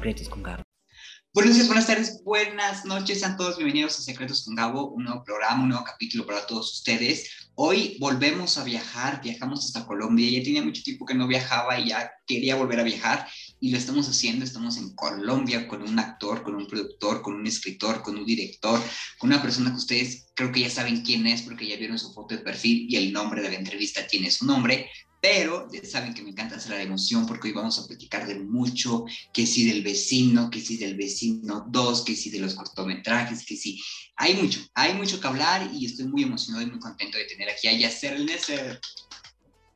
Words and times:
Secretos 0.00 0.30
con 0.30 0.42
Gabo. 0.42 0.62
Buenos 1.34 1.56
días, 1.56 1.66
buenas 1.66 1.86
tardes, 1.86 2.22
buenas 2.24 2.86
noches, 2.86 3.20
sean 3.20 3.36
todos 3.36 3.58
bienvenidos 3.58 3.98
a 3.98 4.02
Secretos 4.02 4.46
con 4.46 4.54
Gabo, 4.54 4.92
un 4.92 5.04
nuevo 5.04 5.22
programa, 5.22 5.62
un 5.62 5.68
nuevo 5.68 5.84
capítulo 5.84 6.24
para 6.24 6.46
todos 6.46 6.72
ustedes. 6.72 7.50
Hoy 7.54 7.98
volvemos 8.00 8.56
a 8.56 8.64
viajar, 8.64 9.20
viajamos 9.22 9.62
hasta 9.62 9.86
Colombia, 9.86 10.30
ya 10.30 10.42
tenía 10.42 10.62
mucho 10.62 10.82
tiempo 10.82 11.04
que 11.04 11.12
no 11.12 11.28
viajaba 11.28 11.78
y 11.78 11.90
ya 11.90 12.10
quería 12.26 12.56
volver 12.56 12.80
a 12.80 12.82
viajar 12.82 13.28
y 13.60 13.72
lo 13.72 13.76
estamos 13.76 14.08
haciendo, 14.08 14.46
estamos 14.46 14.78
en 14.78 14.94
Colombia 14.94 15.68
con 15.68 15.82
un 15.82 15.98
actor, 15.98 16.42
con 16.42 16.54
un 16.54 16.66
productor, 16.66 17.20
con 17.20 17.34
un 17.34 17.46
escritor, 17.46 18.00
con 18.00 18.16
un 18.16 18.24
director, 18.24 18.80
con 19.18 19.28
una 19.28 19.42
persona 19.42 19.68
que 19.68 19.76
ustedes 19.76 20.28
creo 20.34 20.50
que 20.50 20.60
ya 20.60 20.70
saben 20.70 21.02
quién 21.02 21.26
es 21.26 21.42
porque 21.42 21.68
ya 21.68 21.76
vieron 21.76 21.98
su 21.98 22.10
foto 22.14 22.34
de 22.34 22.40
perfil 22.40 22.86
y 22.88 22.96
el 22.96 23.12
nombre 23.12 23.42
de 23.42 23.50
la 23.50 23.56
entrevista 23.56 24.06
tiene 24.06 24.30
su 24.30 24.46
nombre, 24.46 24.88
pero 25.20 25.68
saben 25.84 26.14
que 26.14 26.22
me 26.22 26.30
encanta 26.30 26.56
hacer 26.56 26.72
la 26.72 26.82
emoción 26.82 27.26
porque 27.26 27.48
hoy 27.48 27.54
vamos 27.54 27.78
a 27.78 27.86
platicar 27.86 28.26
de 28.26 28.36
mucho, 28.36 29.04
que 29.32 29.46
si 29.46 29.68
del 29.68 29.82
vecino, 29.82 30.50
que 30.50 30.60
si 30.60 30.78
del 30.78 30.96
vecino 30.96 31.66
2, 31.68 32.04
que 32.04 32.14
si 32.14 32.30
de 32.30 32.40
los 32.40 32.54
cortometrajes, 32.54 33.44
que 33.44 33.56
si 33.56 33.80
hay 34.16 34.34
mucho, 34.34 34.60
hay 34.74 34.94
mucho 34.94 35.20
que 35.20 35.26
hablar 35.26 35.70
y 35.72 35.86
estoy 35.86 36.06
muy 36.06 36.22
emocionado 36.22 36.66
y 36.66 36.70
muy 36.70 36.78
contento 36.78 37.18
de 37.18 37.24
tener 37.24 37.50
aquí 37.50 37.68
a 37.68 37.78
Yasser 37.78 38.18
Nesser. 38.20 38.80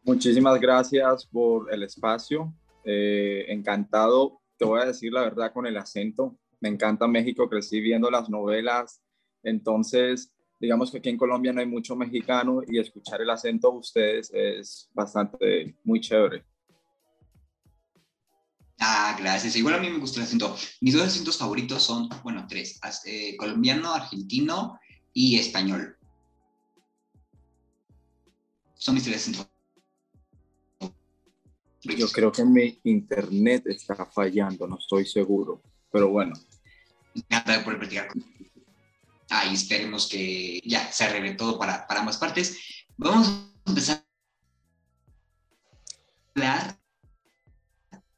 Muchísimas 0.03 0.61
gracias 0.61 1.27
por 1.27 1.73
el 1.73 1.83
espacio, 1.83 2.55
eh, 2.85 3.47
encantado, 3.49 4.41
te 4.59 4.65
voy 4.65 4.81
a 4.81 4.87
decir 4.87 5.13
la 5.13 5.23
verdad 5.23 5.53
con 5.53 5.67
el 5.67 5.77
acento, 5.77 6.39
me 6.61 6.69
encanta 6.69 7.07
México, 7.07 7.49
crecí 7.49 7.81
viendo 7.81 8.11
las 8.11 8.29
novelas, 8.29 9.03
entonces 9.43 10.34
digamos 10.59 10.91
que 10.91 10.99
aquí 10.99 11.09
en 11.09 11.17
Colombia 11.17 11.53
no 11.53 11.61
hay 11.61 11.67
mucho 11.67 11.97
mexicano 11.97 12.63
y 12.67 12.79
escuchar 12.79 13.21
el 13.21 13.31
acento 13.31 13.71
de 13.71 13.79
ustedes 13.79 14.31
es 14.33 14.91
bastante, 14.93 15.77
muy 15.85 16.01
chévere. 16.01 16.45
Ah, 18.79 19.17
gracias. 19.19 19.57
Igual 19.57 19.75
a 19.75 19.79
mí 19.79 19.89
me 19.89 19.99
gusta 19.99 20.21
el 20.21 20.27
acento. 20.27 20.57
Mis 20.81 20.95
dos 20.95 21.05
acentos 21.05 21.39
favoritos 21.39 21.83
son, 21.83 22.09
bueno, 22.23 22.47
tres, 22.49 22.81
eh, 23.07 23.37
colombiano, 23.37 23.95
argentino 23.95 24.79
y 25.13 25.39
español. 25.39 25.97
Son 28.75 28.95
mis 28.95 29.05
tres 29.05 29.17
acentos. 29.17 29.49
Yo 31.83 32.09
creo 32.09 32.33
que 32.33 32.45
mi 32.45 32.81
internet 32.85 33.67
está 33.67 34.07
fallando, 34.07 34.67
no 34.67 34.79
estoy 34.79 35.05
seguro, 35.05 35.63
pero 35.93 36.09
bueno. 36.09 36.35
Nada 37.29 37.63
por 37.63 37.77
practicar 37.79 38.09
ahí 39.39 39.55
esperemos 39.55 40.09
que 40.09 40.61
ya 40.65 40.91
se 40.93 41.05
arregle 41.05 41.35
todo 41.35 41.59
para, 41.59 41.87
para 41.87 42.01
ambas 42.01 42.17
partes. 42.17 42.59
Vamos 42.97 43.29
a 43.29 43.69
empezar 43.69 43.97
a 43.97 44.05
hablar 46.35 46.79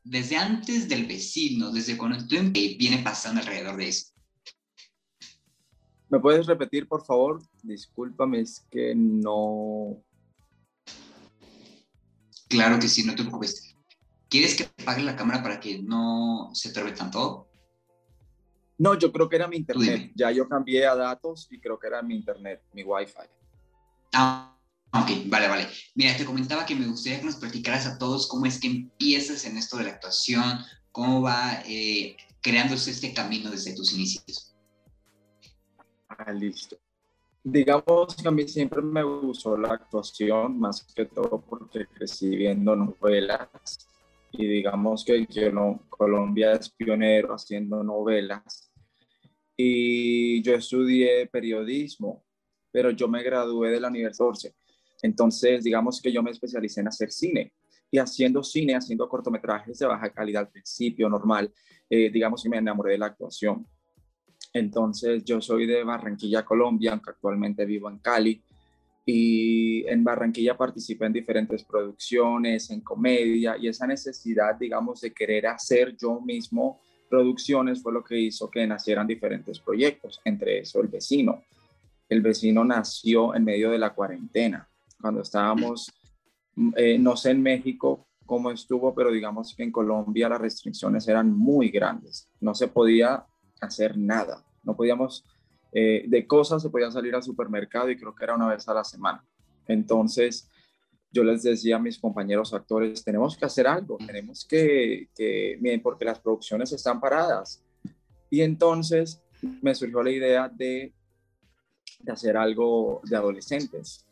desde 0.05 0.37
antes 0.37 0.89
del 0.89 1.07
vecino, 1.07 1.73
desde 1.73 1.97
cuando 1.97 2.25
tú 2.27 2.37
viene 2.53 2.99
pasando 2.99 3.41
alrededor 3.41 3.77
de 3.77 3.89
eso. 3.89 4.13
¿Me 6.09 6.21
puedes 6.21 6.47
repetir, 6.47 6.87
por 6.87 7.05
favor? 7.05 7.43
Discúlpame, 7.63 8.41
es 8.41 8.65
que 8.71 8.95
no... 8.95 10.03
Claro 12.49 12.79
que 12.79 12.89
sí, 12.89 13.03
no 13.03 13.17
te 13.17 13.25
preocupes. 13.25 13.75
¿Quieres 14.29 14.55
que 14.55 14.65
apague 14.65 15.03
la 15.03 15.17
cámara 15.17 15.43
para 15.43 15.59
que 15.59 15.83
no 15.83 16.51
se 16.53 16.73
torbe 16.73 16.93
tanto? 16.93 17.46
No, 18.79 18.95
yo 18.95 19.11
creo 19.11 19.29
que 19.29 19.37
era 19.37 19.49
mi 19.49 19.57
internet. 19.57 20.13
Ya 20.15 20.31
yo 20.31 20.49
cambié 20.49 20.87
a 20.87 20.95
datos 20.95 21.49
y 21.51 21.59
creo 21.59 21.79
que 21.79 21.87
era 21.87 22.03
mi 22.03 22.17
internet, 22.17 22.63
mi 22.73 22.83
wifi. 22.83 23.15
Ah, 24.13 24.55
ok, 24.93 25.11
vale, 25.27 25.49
vale. 25.49 25.69
Mira, 25.95 26.17
te 26.17 26.25
comentaba 26.25 26.67
que 26.67 26.75
me 26.75 26.87
gustaría 26.87 27.21
que 27.21 27.27
nos 27.27 27.37
platicaras 27.37 27.87
a 27.87 27.99
todos 27.99 28.27
cómo 28.29 28.47
es 28.47 28.61
que 28.61 28.69
empiezas 28.69 29.45
en 29.47 29.57
esto 29.57 29.79
de 29.79 29.85
la 29.85 29.91
actuación, 29.91 30.59
cómo 30.93 31.23
va 31.23 31.63
eh, 31.67 32.17
creándose 32.43 32.91
este 32.91 33.15
camino 33.15 33.51
desde 33.51 33.75
tus 33.75 33.93
inicios. 33.95 34.55
Ah, 36.09 36.33
listo. 36.33 36.77
Digamos 37.43 38.17
que 38.17 38.29
a 38.29 38.31
mí 38.31 38.47
siempre 38.47 38.83
me 38.83 39.03
gustó 39.03 39.57
la 39.57 39.75
actuación, 39.75 40.59
más 40.59 40.83
que 40.95 41.07
todo 41.07 41.41
porque 41.41 41.87
crecí 41.87 42.29
viendo 42.29 42.75
novelas 42.75 43.89
y 44.33 44.47
digamos 44.47 45.05
que 45.05 45.27
yo 45.27 45.81
Colombia 45.89 46.53
es 46.53 46.71
pionero 46.71 47.35
haciendo 47.35 47.83
novelas 47.83 48.66
y 49.57 50.43
yo 50.43 50.55
estudié 50.55 51.27
periodismo, 51.27 52.25
pero 52.71 52.91
yo 52.91 53.09
me 53.09 53.23
gradué 53.23 53.71
de 53.71 53.81
la 53.81 53.89
Universidad 53.89 54.29
Entonces, 55.03 55.65
digamos 55.65 56.01
que 56.01 56.13
yo 56.13 56.23
me 56.23 56.31
especialicé 56.31 56.81
en 56.81 56.89
hacer 56.89 57.11
cine 57.11 57.53
y 57.91 57.99
haciendo 57.99 58.43
cine, 58.43 58.75
haciendo 58.75 59.09
cortometrajes 59.09 59.79
de 59.79 59.87
baja 59.87 60.11
calidad 60.11 60.43
al 60.43 60.51
principio, 60.51 61.09
normal, 61.09 61.53
eh, 61.89 62.11
digamos 62.11 62.43
que 62.43 62.49
me 62.49 62.59
enamoré 62.59 62.93
de 62.93 62.99
la 62.99 63.07
actuación. 63.07 63.67
Entonces, 64.53 65.25
yo 65.25 65.41
soy 65.41 65.67
de 65.67 65.85
Barranquilla, 65.85 66.45
Colombia, 66.45 66.93
aunque 66.93 67.11
actualmente 67.11 67.65
vivo 67.65 67.89
en 67.91 67.99
Cali 67.99 68.43
y 69.05 69.87
en 69.87 70.03
Barranquilla 70.03 70.57
participé 70.57 71.07
en 71.07 71.13
diferentes 71.13 71.63
producciones, 71.63 72.71
en 72.71 72.81
comedia, 72.81 73.57
y 73.57 73.69
esa 73.69 73.87
necesidad, 73.87 74.57
digamos, 74.57 75.01
de 75.01 75.13
querer 75.13 75.47
hacer 75.47 75.97
yo 75.97 76.21
mismo 76.21 76.81
producciones 77.09 77.83
fue 77.83 77.93
lo 77.93 78.05
que 78.05 78.19
hizo 78.19 78.51
que 78.51 78.67
nacieran 78.67 79.07
diferentes 79.07 79.59
proyectos, 79.61 80.21
entre 80.25 80.61
eso 80.61 80.81
El 80.81 80.89
Vecino. 80.89 81.43
El 82.09 82.23
Vecino 82.23 82.65
nació 82.65 83.35
en 83.35 83.45
medio 83.45 83.71
de 83.71 83.79
la 83.79 83.95
cuarentena, 83.95 84.69
cuando 85.01 85.23
estábamos, 85.23 85.93
eh, 86.77 86.99
no 86.99 87.17
sé 87.17 87.33
en 87.33 87.43
México 87.43 88.07
cómo 88.25 88.51
estuvo, 88.51 88.95
pero 88.95 89.11
digamos 89.11 89.55
que 89.55 89.63
en 89.63 89.73
Colombia 89.73 90.29
las 90.29 90.41
restricciones 90.41 91.07
eran 91.09 91.33
muy 91.37 91.71
grandes, 91.71 92.29
no 92.41 92.55
se 92.55 92.69
podía 92.69 93.25
hacer 93.61 93.97
nada, 93.97 94.45
no 94.63 94.77
podíamos 94.77 95.25
eh, 95.79 96.05
de 96.07 96.27
cosas 96.27 96.63
se 96.63 96.71
podía 96.71 96.91
salir 96.91 97.15
al 97.15 97.23
supermercado 97.23 97.91
y 97.91 97.97
creo 97.97 98.15
que 98.15 98.25
era 98.25 98.35
una 98.35 98.49
vez 98.49 98.67
a 98.67 98.73
la 98.73 98.83
semana. 98.83 99.23
Entonces, 99.67 100.49
yo 101.17 101.25
les 101.25 101.43
decía 101.43 101.77
a 101.77 101.79
mis 101.79 101.99
compañeros 101.99 102.53
actores, 102.53 103.03
tenemos 103.03 103.39
que 103.39 103.47
hacer 103.47 103.67
algo, 103.67 103.97
tenemos 103.97 104.45
que, 104.45 105.09
que, 105.17 105.57
miren, 105.61 105.81
porque 105.81 106.05
las 106.05 106.21
producciones 106.21 106.73
están 106.73 107.01
paradas. 107.01 107.65
Y 108.29 108.43
entonces 108.43 109.23
me 109.63 109.75
surgió 109.75 110.03
la 110.03 110.11
idea 110.11 110.49
de, 110.49 110.93
de 112.01 112.13
hacer 112.13 112.37
algo 112.37 113.01
de 113.05 113.17
adolescentes. 113.17 114.05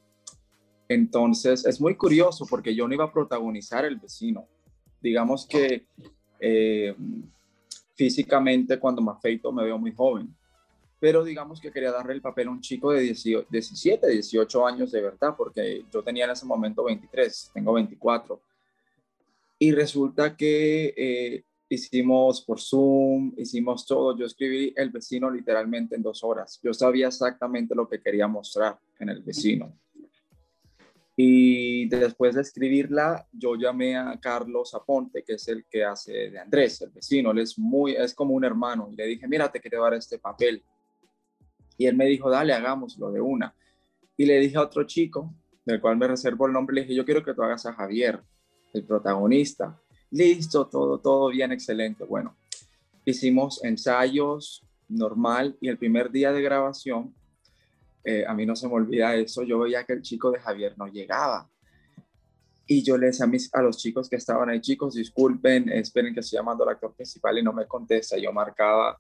Entonces, 0.89 1.67
es 1.67 1.79
muy 1.79 1.95
curioso 1.95 2.47
porque 2.49 2.75
yo 2.75 2.89
no 2.89 2.95
iba 2.95 3.05
a 3.05 3.13
protagonizar 3.13 3.85
el 3.85 3.97
vecino. 3.97 4.47
Digamos 5.03 5.47
que 5.47 5.87
eh, 6.41 6.95
físicamente 7.95 8.79
cuando 8.79 9.03
me 9.03 9.13
afeito 9.13 9.53
me 9.53 9.65
veo 9.65 9.79
muy 9.79 9.93
joven 9.93 10.35
pero 11.05 11.23
digamos 11.23 11.61
que 11.61 11.71
quería 11.71 11.93
darle 11.93 12.15
el 12.15 12.23
papel 12.23 12.49
a 12.49 12.51
un 12.51 12.63
chico 12.63 12.91
de 12.91 13.03
17, 13.03 14.09
18 14.09 14.67
años 14.67 14.91
de 14.91 15.03
verdad, 15.03 15.35
porque 15.37 15.85
yo 15.93 16.03
tenía 16.03 16.25
en 16.25 16.31
ese 16.31 16.47
momento 16.47 16.83
23, 16.83 17.51
tengo 17.53 17.75
24. 17.75 18.41
Y 19.59 19.73
resulta 19.73 20.35
que 20.35 20.95
eh, 20.97 21.45
hicimos 21.69 22.41
por 22.41 22.59
Zoom, 22.59 23.35
hicimos 23.37 23.85
todo, 23.85 24.17
yo 24.17 24.25
escribí 24.25 24.73
El 24.75 24.89
vecino 24.89 25.31
literalmente 25.31 25.95
en 25.95 26.01
dos 26.01 26.25
horas. 26.25 26.59
Yo 26.63 26.73
sabía 26.73 27.09
exactamente 27.09 27.75
lo 27.75 27.87
que 27.87 28.01
quería 28.01 28.27
mostrar 28.27 28.79
en 28.99 29.11
El 29.11 29.21
vecino. 29.21 29.77
Y 31.17 31.87
después 31.91 32.35
de 32.35 32.41
escribirla, 32.41 33.29
yo 33.31 33.57
llamé 33.57 33.95
a 33.95 34.19
Carlos 34.19 34.73
Aponte, 34.73 35.23
que 35.23 35.35
es 35.35 35.47
el 35.49 35.67
que 35.67 35.85
hace 35.85 36.31
de 36.31 36.39
Andrés, 36.39 36.81
el 36.81 36.93
vecino. 36.93 37.33
Él 37.33 37.41
es 37.41 37.59
muy, 37.59 37.93
es 37.95 38.15
como 38.15 38.33
un 38.33 38.45
hermano. 38.45 38.89
Y 38.91 38.97
le 38.97 39.05
dije, 39.05 39.29
mira, 39.29 39.53
te 39.53 39.61
quiero 39.61 39.83
dar 39.83 39.93
este 39.93 40.19
papel. 40.19 40.65
Y 41.77 41.87
él 41.87 41.97
me 41.97 42.07
dijo, 42.07 42.31
dale, 42.31 42.53
hagámoslo 42.53 43.11
de 43.11 43.21
una. 43.21 43.55
Y 44.17 44.27
le 44.27 44.39
dije 44.39 44.57
a 44.57 44.63
otro 44.63 44.85
chico, 44.85 45.35
del 45.65 45.81
cual 45.81 45.97
me 45.97 46.07
reservo 46.07 46.47
el 46.47 46.53
nombre, 46.53 46.75
le 46.75 46.83
dije, 46.83 46.95
yo 46.95 47.05
quiero 47.05 47.25
que 47.25 47.35
tú 47.35 47.43
hagas 47.43 47.67
a 47.67 47.73
Javier, 47.73 48.21
el 48.73 48.85
protagonista. 48.85 49.81
Listo, 50.11 50.67
todo, 50.67 50.99
todo 50.99 51.31
bien, 51.31 51.53
excelente. 51.53 52.05
Bueno, 52.05 52.37
hicimos 53.05 53.63
ensayos 53.65 54.65
normal 54.89 55.57
y 55.61 55.69
el 55.69 55.79
primer 55.79 56.11
día 56.11 56.33
de 56.33 56.43
grabación, 56.43 57.15
eh, 58.05 58.25
a 58.27 58.35
mí 58.35 58.45
no 58.45 58.55
se 58.55 58.69
me 58.69 58.75
olvida 58.75 59.17
eso, 59.17 59.43
yo 59.43 59.59
veía 59.61 59.85
que 59.85 59.95
el 59.95 60.03
chico 60.03 60.31
de 60.31 60.39
Javier 60.39 60.75
no 60.77 60.87
llegaba. 60.87 61.49
Y 62.67 62.83
yo 62.83 62.97
le 62.97 63.07
decía 63.07 63.27
a, 63.27 63.29
mis, 63.29 63.53
a 63.55 63.61
los 63.61 63.77
chicos 63.77 64.09
que 64.09 64.17
estaban 64.17 64.49
ahí, 64.49 64.61
chicos, 64.61 64.95
disculpen, 64.95 65.69
esperen 65.71 66.15
que 66.15 66.21
estoy 66.21 66.39
llamando 66.39 66.65
al 66.65 66.71
actor 66.71 66.95
principal 66.95 67.39
y 67.39 67.43
no 67.43 67.53
me 67.53 67.67
contesta. 67.67 68.17
Yo 68.17 68.33
marcaba 68.33 68.99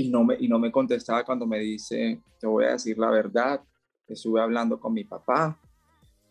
y 0.00 0.08
no 0.10 0.22
me, 0.24 0.36
y 0.38 0.46
no 0.46 0.60
me 0.60 0.70
contestaba 0.70 1.24
cuando 1.24 1.44
me 1.44 1.58
dice, 1.58 2.22
te 2.38 2.46
voy 2.46 2.64
a 2.64 2.70
decir 2.70 2.96
la 2.98 3.10
verdad, 3.10 3.60
estuve 4.06 4.40
hablando 4.40 4.78
con 4.78 4.92
mi 4.92 5.02
papá 5.02 5.60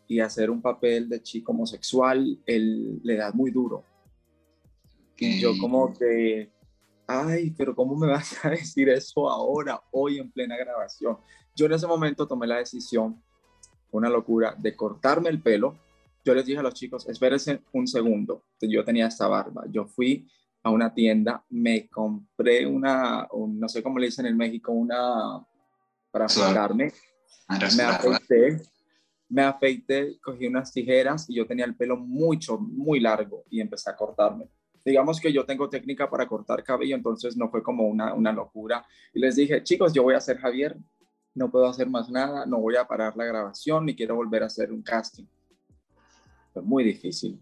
y 0.07 0.21
hacer 0.21 0.49
un 0.49 0.61
papel 0.61 1.09
de 1.09 1.21
chico 1.21 1.51
homosexual, 1.51 2.39
él 2.45 3.01
le 3.03 3.17
da 3.17 3.33
muy 3.33 3.51
duro. 3.51 3.83
Y 5.17 5.41
yo 5.41 5.51
como 5.59 5.93
que, 5.93 6.49
ay, 7.07 7.53
pero 7.57 7.75
¿cómo 7.75 7.97
me 7.97 8.07
vas 8.07 8.43
a 8.45 8.49
decir 8.51 8.87
eso 8.87 9.29
ahora, 9.29 9.81
hoy 9.91 10.17
en 10.17 10.31
plena 10.31 10.55
grabación? 10.55 11.17
Yo 11.53 11.65
en 11.65 11.73
ese 11.73 11.87
momento 11.87 12.25
tomé 12.25 12.47
la 12.47 12.59
decisión, 12.59 13.21
una 13.91 14.09
locura, 14.09 14.55
de 14.57 14.77
cortarme 14.77 15.27
el 15.27 15.41
pelo. 15.41 15.77
Yo 16.23 16.33
les 16.33 16.45
dije 16.45 16.59
a 16.59 16.63
los 16.63 16.73
chicos, 16.73 17.05
espérense 17.09 17.63
un 17.73 17.85
segundo, 17.85 18.45
yo 18.61 18.85
tenía 18.85 19.07
esta 19.07 19.27
barba. 19.27 19.65
Yo 19.69 19.87
fui 19.87 20.25
a 20.63 20.69
una 20.69 20.93
tienda, 20.93 21.43
me 21.49 21.87
compré 21.87 22.65
una, 22.65 23.27
no 23.47 23.69
sé 23.69 23.81
cómo 23.81 23.99
le 23.99 24.07
dicen 24.07 24.25
en 24.25 24.37
México, 24.37 24.71
una 24.71 25.45
para 26.11 26.25
afeitarme. 26.25 26.91
Me 27.75 27.83
afeité, 27.83 28.61
me 29.29 29.43
afeité, 29.43 30.19
cogí 30.21 30.47
unas 30.47 30.71
tijeras 30.71 31.29
y 31.29 31.35
yo 31.35 31.45
tenía 31.45 31.65
el 31.65 31.75
pelo 31.75 31.97
mucho, 31.97 32.57
muy 32.57 32.99
largo 32.99 33.43
y 33.49 33.61
empecé 33.61 33.89
a 33.89 33.95
cortarme. 33.95 34.49
Digamos 34.83 35.19
que 35.19 35.33
yo 35.33 35.45
tengo 35.45 35.69
técnica 35.69 36.09
para 36.09 36.27
cortar 36.27 36.63
cabello, 36.63 36.95
entonces 36.95 37.35
no 37.35 37.49
fue 37.49 37.61
como 37.61 37.83
una, 37.87 38.13
una 38.13 38.31
locura. 38.31 38.85
Y 39.13 39.19
les 39.19 39.35
dije, 39.35 39.61
chicos, 39.63 39.93
yo 39.93 40.03
voy 40.03 40.15
a 40.15 40.21
ser 40.21 40.37
Javier, 40.37 40.77
no 41.35 41.51
puedo 41.51 41.67
hacer 41.67 41.89
más 41.89 42.09
nada, 42.09 42.45
no 42.45 42.59
voy 42.59 42.77
a 42.77 42.87
parar 42.87 43.15
la 43.17 43.25
grabación 43.25 43.85
ni 43.85 43.95
quiero 43.95 44.15
volver 44.15 44.43
a 44.43 44.47
hacer 44.47 44.71
un 44.71 44.81
casting. 44.81 45.25
Fue 46.53 46.61
muy 46.61 46.83
difícil 46.83 47.39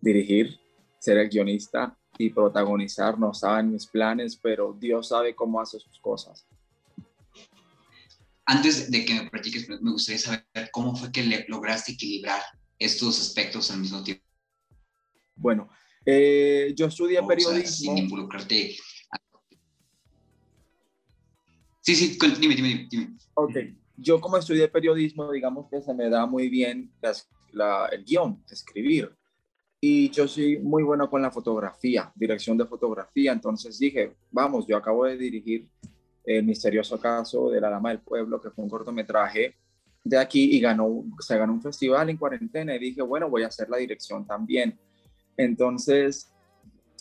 dirigir, 0.00 0.58
ser 0.98 1.18
el 1.18 1.28
guionista 1.28 1.97
y 2.18 2.30
protagonizar, 2.30 3.18
no 3.18 3.30
estaba 3.30 3.60
en 3.60 3.72
mis 3.72 3.86
planes, 3.86 4.36
pero 4.36 4.76
Dios 4.78 5.08
sabe 5.08 5.34
cómo 5.34 5.60
hace 5.60 5.78
sus 5.78 5.98
cosas. 6.00 6.46
Antes 8.44 8.90
de 8.90 9.04
que 9.04 9.14
me 9.14 9.30
practiques, 9.30 9.68
me 9.68 9.92
gustaría 9.92 10.18
saber 10.18 10.44
cómo 10.72 10.96
fue 10.96 11.12
que 11.12 11.44
lograste 11.48 11.92
equilibrar 11.92 12.42
estos 12.78 13.20
aspectos 13.20 13.70
al 13.70 13.80
mismo 13.80 14.02
tiempo. 14.02 14.24
Bueno, 15.36 15.68
eh, 16.04 16.72
yo 16.74 16.86
estudié 16.86 17.22
periodismo. 17.22 17.94
sin 17.94 17.98
involucrarte 17.98 18.74
Sí, 21.82 21.94
sí, 21.94 22.18
dime, 22.40 22.54
dime, 22.54 22.86
dime. 22.90 23.16
Ok, 23.34 23.56
yo 23.96 24.20
como 24.20 24.36
estudié 24.36 24.68
periodismo, 24.68 25.30
digamos 25.32 25.68
que 25.70 25.80
se 25.80 25.94
me 25.94 26.10
da 26.10 26.26
muy 26.26 26.50
bien 26.50 26.92
el 27.02 28.04
guion, 28.04 28.44
escribir. 28.50 29.17
Y 29.80 30.10
yo 30.10 30.26
soy 30.26 30.58
muy 30.58 30.82
bueno 30.82 31.08
con 31.08 31.22
la 31.22 31.30
fotografía, 31.30 32.10
dirección 32.14 32.58
de 32.58 32.64
fotografía. 32.64 33.32
Entonces 33.32 33.78
dije, 33.78 34.14
vamos, 34.30 34.66
yo 34.66 34.76
acabo 34.76 35.04
de 35.04 35.16
dirigir 35.16 35.68
el 36.24 36.44
misterioso 36.44 37.00
caso 37.00 37.50
de 37.50 37.60
la 37.60 37.70
Dama 37.70 37.90
del 37.90 38.00
Pueblo, 38.00 38.40
que 38.40 38.50
fue 38.50 38.64
un 38.64 38.70
cortometraje 38.70 39.54
de 40.02 40.18
aquí 40.18 40.56
y 40.56 40.60
ganó, 40.60 41.04
se 41.20 41.38
ganó 41.38 41.52
un 41.52 41.62
festival 41.62 42.10
en 42.10 42.16
cuarentena. 42.16 42.74
Y 42.74 42.80
dije, 42.80 43.02
bueno, 43.02 43.30
voy 43.30 43.44
a 43.44 43.48
hacer 43.48 43.68
la 43.70 43.76
dirección 43.76 44.26
también. 44.26 44.76
Entonces 45.36 46.32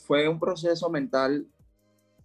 fue 0.06 0.28
un 0.28 0.40
proceso 0.40 0.90
mental 0.90 1.48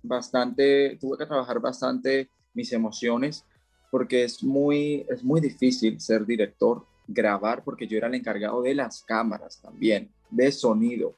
bastante, 0.03 0.99
tuve 1.01 1.17
que 1.17 1.27
trabajar 1.27 1.61
bastante 1.61 2.31
mis 2.55 2.73
emociones, 2.73 3.45
porque 3.91 4.25
es 4.25 4.43
muy, 4.43 5.07
es 5.09 5.25
muy 5.25 5.41
difícil 5.41 6.01
ser 6.01 6.27
director, 6.27 6.87
grabar, 7.13 7.63
porque 7.65 7.87
yo 7.87 7.97
era 7.97 8.07
el 8.07 8.15
encargado 8.15 8.63
de 8.63 8.75
las 8.75 9.03
cámaras 9.03 9.61
también, 9.61 10.11
de 10.31 10.51
sonido. 10.53 11.17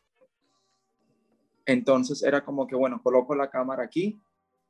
Entonces 1.66 2.22
era 2.22 2.44
como 2.44 2.66
que, 2.66 2.76
bueno, 2.76 3.00
coloco 3.02 3.34
la 3.34 3.48
cámara 3.48 3.84
aquí, 3.84 4.20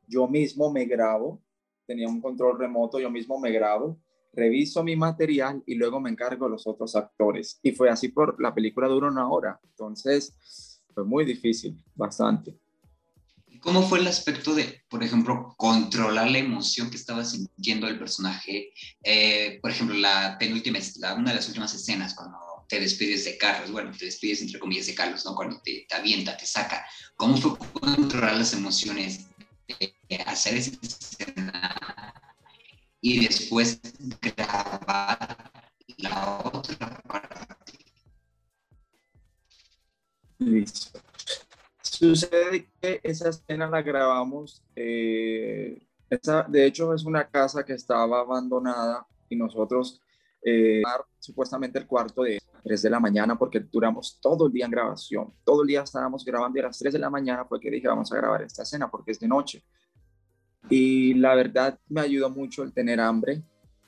yo 0.06 0.29
mismo 0.29 0.71
me 0.71 0.85
grabo, 0.85 1.41
tenía 1.87 2.09
un 2.09 2.21
control 2.21 2.59
remoto, 2.59 2.99
yo 2.99 3.11
mismo 3.11 3.38
me 3.38 3.50
grabo, 3.50 3.99
reviso 4.32 4.82
mi 4.82 4.97
material 4.97 5.62
y 5.67 5.75
luego 5.75 6.00
me 6.00 6.11
encargo 6.11 6.49
los 6.49 6.67
otros 6.67 6.94
actores. 6.97 7.59
Y 7.62 7.73
fue 7.73 7.91
así 7.91 8.09
por 8.09 8.41
la 8.41 8.55
película 8.55 8.88
duró 8.88 9.09
una 9.09 9.29
hora, 9.29 9.59
entonces 9.65 10.82
fue 10.93 11.05
muy 11.05 11.25
difícil, 11.25 11.82
bastante. 11.94 12.59
¿Cómo 13.64 13.88
fue 13.88 13.99
el 13.99 14.06
aspecto 14.06 14.55
de, 14.55 14.84
por 14.90 15.02
ejemplo, 15.02 15.55
controlar 15.56 16.31
la 16.31 16.37
emoción 16.37 16.90
que 16.90 16.99
estaba 16.99 17.25
sintiendo 17.25 17.88
el 17.88 17.99
personaje? 17.99 18.75
Eh, 19.02 19.58
por 19.62 19.70
ejemplo, 19.70 19.96
la 19.96 20.37
penúltima, 20.38 20.78
una 21.16 21.31
de 21.31 21.37
las 21.37 21.49
últimas 21.49 21.72
escenas, 21.72 22.12
cuando 22.14 22.37
te 22.69 22.78
despides 22.78 23.25
de 23.25 23.38
Carlos, 23.38 23.70
bueno, 23.70 23.90
te 23.99 24.05
despides 24.05 24.43
entre 24.43 24.61
comillas 24.61 24.84
de 24.84 24.94
Carlos, 24.94 25.25
¿no? 25.25 25.34
Cuando 25.34 25.62
te, 25.62 25.87
avienta, 25.96 26.37
te 26.37 26.44
saca. 26.44 26.87
¿Cómo 27.16 27.38
fue 27.38 27.56
controlar 27.56 28.37
las 28.37 28.52
emociones 28.52 29.28
de 29.67 30.17
hacer 30.26 30.56
esa 30.56 30.72
escena 30.82 32.12
y 33.00 33.26
después 33.26 33.81
grabar 34.20 35.50
la 35.96 36.43
otra 36.52 37.00
parte? 37.08 37.78
Listo. 40.38 41.04
Sucede 41.99 42.69
que 42.81 43.00
esa 43.02 43.29
escena 43.29 43.69
la 43.69 43.81
grabamos, 43.82 44.64
eh, 44.75 45.87
de 46.49 46.67
hecho 46.67 46.93
es 46.93 47.05
una 47.05 47.29
casa 47.29 47.64
que 47.64 47.75
estaba 47.75 48.20
abandonada 48.20 49.06
y 49.29 49.37
nosotros, 49.37 50.00
eh, 50.43 50.82
supuestamente 51.20 51.79
el 51.79 51.87
cuarto 51.87 52.23
de 52.23 52.41
3 52.64 52.82
de 52.82 52.91
la 52.91 52.99
mañana 52.99 53.38
porque 53.38 53.61
duramos 53.61 54.19
todo 54.20 54.46
el 54.49 54.52
día 54.52 54.64
en 54.64 54.73
grabación, 54.73 55.32
todo 55.44 55.62
el 55.62 55.69
día 55.69 55.82
estábamos 55.82 56.25
grabando 56.25 56.58
y 56.58 56.62
a 56.62 56.64
las 56.64 56.79
3 56.79 56.93
de 56.93 56.99
la 56.99 57.11
mañana 57.11 57.44
fue 57.44 57.61
que 57.61 57.70
dije 57.70 57.87
vamos 57.87 58.11
a 58.12 58.17
grabar 58.17 58.43
esta 58.43 58.62
escena 58.62 58.91
porque 58.91 59.12
es 59.12 59.20
de 59.20 59.29
noche. 59.29 59.64
Y 60.69 61.14
la 61.14 61.35
verdad 61.35 61.79
me 61.88 62.00
ayudó 62.00 62.29
mucho 62.29 62.62
el 62.62 62.73
tener 62.73 62.99
hambre, 62.99 63.43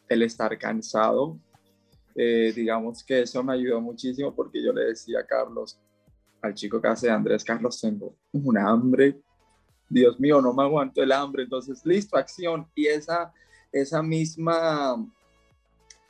el 0.08 0.22
estar 0.22 0.56
cansado, 0.58 1.40
eh, 2.14 2.52
digamos 2.54 3.02
que 3.02 3.22
eso 3.22 3.42
me 3.42 3.52
ayudó 3.54 3.80
muchísimo 3.80 4.34
porque 4.34 4.62
yo 4.62 4.72
le 4.72 4.84
decía 4.84 5.20
a 5.20 5.26
Carlos, 5.26 5.78
al 6.46 6.54
chico 6.54 6.80
que 6.80 6.88
hace 6.88 7.10
Andrés 7.10 7.44
Carlos, 7.44 7.80
tengo 7.80 8.16
un 8.32 8.58
hambre, 8.58 9.20
Dios 9.88 10.18
mío, 10.18 10.40
no 10.40 10.52
me 10.52 10.62
aguanto 10.62 11.02
el 11.02 11.12
hambre, 11.12 11.44
entonces 11.44 11.84
listo, 11.84 12.16
acción. 12.16 12.66
Y 12.74 12.86
esa, 12.86 13.32
esa 13.70 14.02
misma 14.02 14.96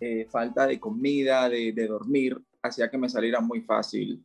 eh, 0.00 0.26
falta 0.30 0.66
de 0.66 0.80
comida, 0.80 1.48
de, 1.48 1.86
dormir, 1.86 2.38
hacía 2.62 2.90
que 2.90 2.98
me 2.98 3.08
saliera 3.08 3.40
muy 3.40 3.60
fácil 3.62 4.24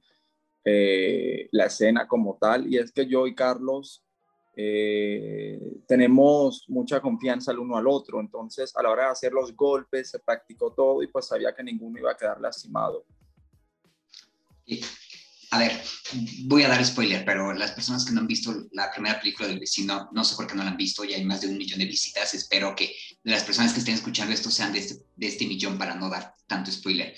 eh, 0.63 1.49
la 1.51 1.65
escena 1.65 2.07
como 2.07 2.37
tal. 2.39 2.71
Y 2.71 2.77
es 2.77 2.91
que 2.91 3.05
yo 3.05 3.27
y 3.27 3.35
Carlos 3.35 4.03
eh, 4.55 5.79
tenemos 5.87 6.65
mucha 6.69 7.01
confianza 7.01 7.51
el 7.51 7.59
uno 7.59 7.77
al 7.77 7.87
otro, 7.87 8.19
entonces 8.19 8.75
a 8.75 8.83
la 8.83 8.89
hora 8.89 9.05
de 9.05 9.11
hacer 9.11 9.33
los 9.33 9.55
golpes 9.55 10.11
se 10.11 10.19
practicó 10.19 10.71
todo 10.71 11.01
y 11.03 11.07
pues 11.07 11.27
sabía 11.27 11.53
que 11.53 11.63
ninguno 11.63 11.99
iba 11.99 12.11
a 12.11 12.17
quedar 12.17 12.39
lastimado 12.39 13.05
a 15.53 15.59
ver, 15.59 15.81
voy 16.45 16.63
a 16.63 16.69
dar 16.69 16.83
spoiler, 16.83 17.25
pero 17.25 17.51
las 17.51 17.73
personas 17.73 18.05
que 18.05 18.13
no 18.13 18.21
han 18.21 18.27
visto 18.27 18.69
la 18.71 18.89
primera 18.89 19.19
película 19.19 19.49
del 19.49 19.59
vecino, 19.59 20.09
no 20.13 20.23
sé 20.23 20.37
por 20.37 20.47
qué 20.47 20.55
no 20.55 20.63
la 20.63 20.71
han 20.71 20.77
visto, 20.77 21.03
ya 21.03 21.17
hay 21.17 21.25
más 21.25 21.41
de 21.41 21.47
un 21.47 21.57
millón 21.57 21.79
de 21.79 21.85
visitas, 21.85 22.33
espero 22.33 22.73
que 22.73 22.95
las 23.23 23.43
personas 23.43 23.73
que 23.73 23.79
estén 23.79 23.95
escuchando 23.95 24.33
esto 24.33 24.49
sean 24.49 24.71
de 24.71 24.79
este, 24.79 25.03
de 25.17 25.27
este 25.27 25.45
millón 25.45 25.77
para 25.77 25.95
no 25.95 26.09
dar 26.09 26.33
tanto 26.47 26.71
spoiler. 26.71 27.13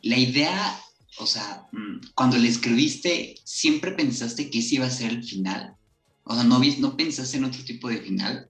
La 0.00 0.16
idea, 0.16 0.80
o 1.18 1.26
sea, 1.26 1.68
mm, 1.72 2.12
cuando 2.14 2.38
le 2.38 2.48
escribiste, 2.48 3.34
¿siempre 3.44 3.92
pensaste 3.92 4.48
que 4.48 4.60
ese 4.60 4.76
iba 4.76 4.86
a 4.86 4.90
ser 4.90 5.10
el 5.10 5.22
final? 5.22 5.76
O 6.24 6.34
sea, 6.34 6.44
¿no, 6.44 6.58
no 6.58 6.96
pensaste 6.96 7.36
en 7.36 7.44
otro 7.44 7.62
tipo 7.64 7.90
de 7.90 7.98
final? 7.98 8.48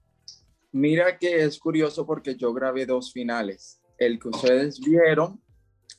Mira 0.70 1.18
que 1.18 1.42
es 1.42 1.58
curioso 1.58 2.06
porque 2.06 2.36
yo 2.36 2.52
grabé 2.54 2.86
dos 2.86 3.12
finales, 3.12 3.80
el 3.98 4.20
que 4.20 4.28
ustedes 4.28 4.78
vieron 4.78 5.42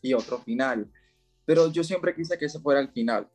y 0.01 0.13
otro 0.13 0.39
final 0.41 0.89
pero 1.45 1.71
yo 1.71 1.83
siempre 1.83 2.15
quise 2.15 2.37
que 2.37 2.45
ese 2.45 2.59
fuera 2.59 2.79
el 2.79 2.89
final, 2.89 3.27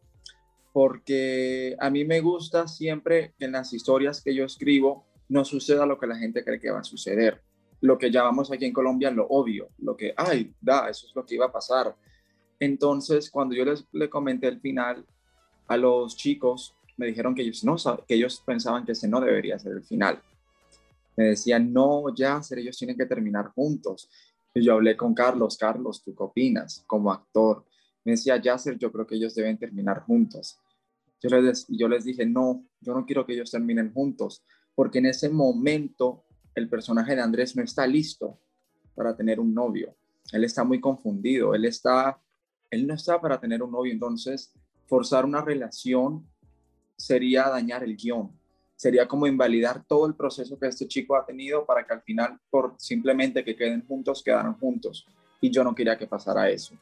porque 0.72 1.76
a 1.78 1.90
mí 1.90 2.04
me 2.04 2.20
gusta 2.20 2.68
siempre 2.68 3.34
que 3.38 3.46
en 3.46 3.52
las 3.52 3.72
historias 3.72 4.22
que 4.22 4.34
yo 4.34 4.44
escribo 4.44 5.06
no 5.28 5.44
suceda 5.44 5.86
lo 5.86 5.98
que 5.98 6.06
la 6.06 6.16
gente 6.16 6.44
cree 6.44 6.60
que 6.60 6.70
va 6.70 6.80
a 6.80 6.84
suceder, 6.84 7.42
lo 7.80 7.98
que 7.98 8.10
llamamos 8.10 8.50
aquí 8.50 8.64
en 8.64 8.72
Colombia 8.72 9.10
lo 9.10 9.26
obvio, 9.28 9.68
lo 9.78 9.96
que, 9.96 10.14
ay, 10.16 10.54
da, 10.60 10.88
eso 10.88 11.06
es 11.06 11.14
lo 11.14 11.24
que 11.24 11.34
iba 11.34 11.46
a 11.46 11.52
pasar. 11.52 11.94
Entonces, 12.58 13.30
cuando 13.30 13.54
yo 13.54 13.64
les 13.64 13.84
le 13.92 14.10
comenté 14.10 14.48
el 14.48 14.60
final 14.60 15.06
a 15.68 15.76
los 15.76 16.16
chicos, 16.16 16.74
me 16.96 17.06
dijeron 17.06 17.34
que 17.34 17.42
ellos, 17.42 17.62
no, 17.62 17.76
que 18.06 18.14
ellos 18.14 18.42
pensaban 18.44 18.84
que 18.84 18.92
ese 18.92 19.06
no 19.06 19.20
debería 19.20 19.58
ser 19.58 19.72
el 19.72 19.84
final. 19.84 20.20
Me 21.16 21.24
decían, 21.24 21.72
no, 21.72 22.14
ya, 22.14 22.40
ellos 22.56 22.76
tienen 22.76 22.96
que 22.96 23.06
terminar 23.06 23.48
juntos. 23.54 24.10
Y 24.54 24.62
yo 24.62 24.74
hablé 24.74 24.96
con 24.96 25.14
Carlos, 25.14 25.56
Carlos, 25.56 26.02
¿tú 26.02 26.14
qué 26.14 26.22
opinas 26.22 26.82
como 26.86 27.12
actor? 27.12 27.64
Me 28.08 28.12
decía, 28.12 28.38
Yasser, 28.38 28.78
yo 28.78 28.90
creo 28.90 29.06
que 29.06 29.16
ellos 29.16 29.34
deben 29.34 29.58
terminar 29.58 30.00
juntos. 30.00 30.58
Yo 31.20 31.28
les, 31.28 31.66
yo 31.68 31.88
les 31.88 32.04
dije, 32.04 32.24
no, 32.24 32.64
yo 32.80 32.94
no 32.94 33.04
quiero 33.04 33.26
que 33.26 33.34
ellos 33.34 33.50
terminen 33.50 33.92
juntos, 33.92 34.42
porque 34.74 34.98
en 35.00 35.06
ese 35.06 35.28
momento 35.28 36.24
el 36.54 36.70
personaje 36.70 37.14
de 37.14 37.20
Andrés 37.20 37.54
no 37.54 37.62
está 37.62 37.86
listo 37.86 38.40
para 38.94 39.14
tener 39.14 39.38
un 39.38 39.52
novio. 39.52 39.94
Él 40.32 40.44
está 40.44 40.64
muy 40.64 40.80
confundido, 40.80 41.54
él 41.54 41.66
está, 41.66 42.18
él 42.70 42.86
no 42.86 42.94
está 42.94 43.20
para 43.20 43.38
tener 43.38 43.62
un 43.62 43.72
novio, 43.72 43.92
entonces 43.92 44.54
forzar 44.86 45.26
una 45.26 45.42
relación 45.42 46.26
sería 46.96 47.50
dañar 47.50 47.84
el 47.84 47.94
guion, 47.94 48.32
sería 48.74 49.06
como 49.06 49.26
invalidar 49.26 49.84
todo 49.84 50.06
el 50.06 50.14
proceso 50.14 50.58
que 50.58 50.68
este 50.68 50.88
chico 50.88 51.14
ha 51.14 51.26
tenido 51.26 51.66
para 51.66 51.86
que 51.86 51.92
al 51.92 52.00
final, 52.00 52.40
por 52.48 52.74
simplemente 52.78 53.44
que 53.44 53.54
queden 53.54 53.86
juntos, 53.86 54.22
quedaran 54.22 54.54
juntos. 54.58 55.06
Y 55.42 55.50
yo 55.50 55.62
no 55.62 55.74
quería 55.74 55.98
que 55.98 56.06
pasara 56.06 56.48
eso. 56.48 56.74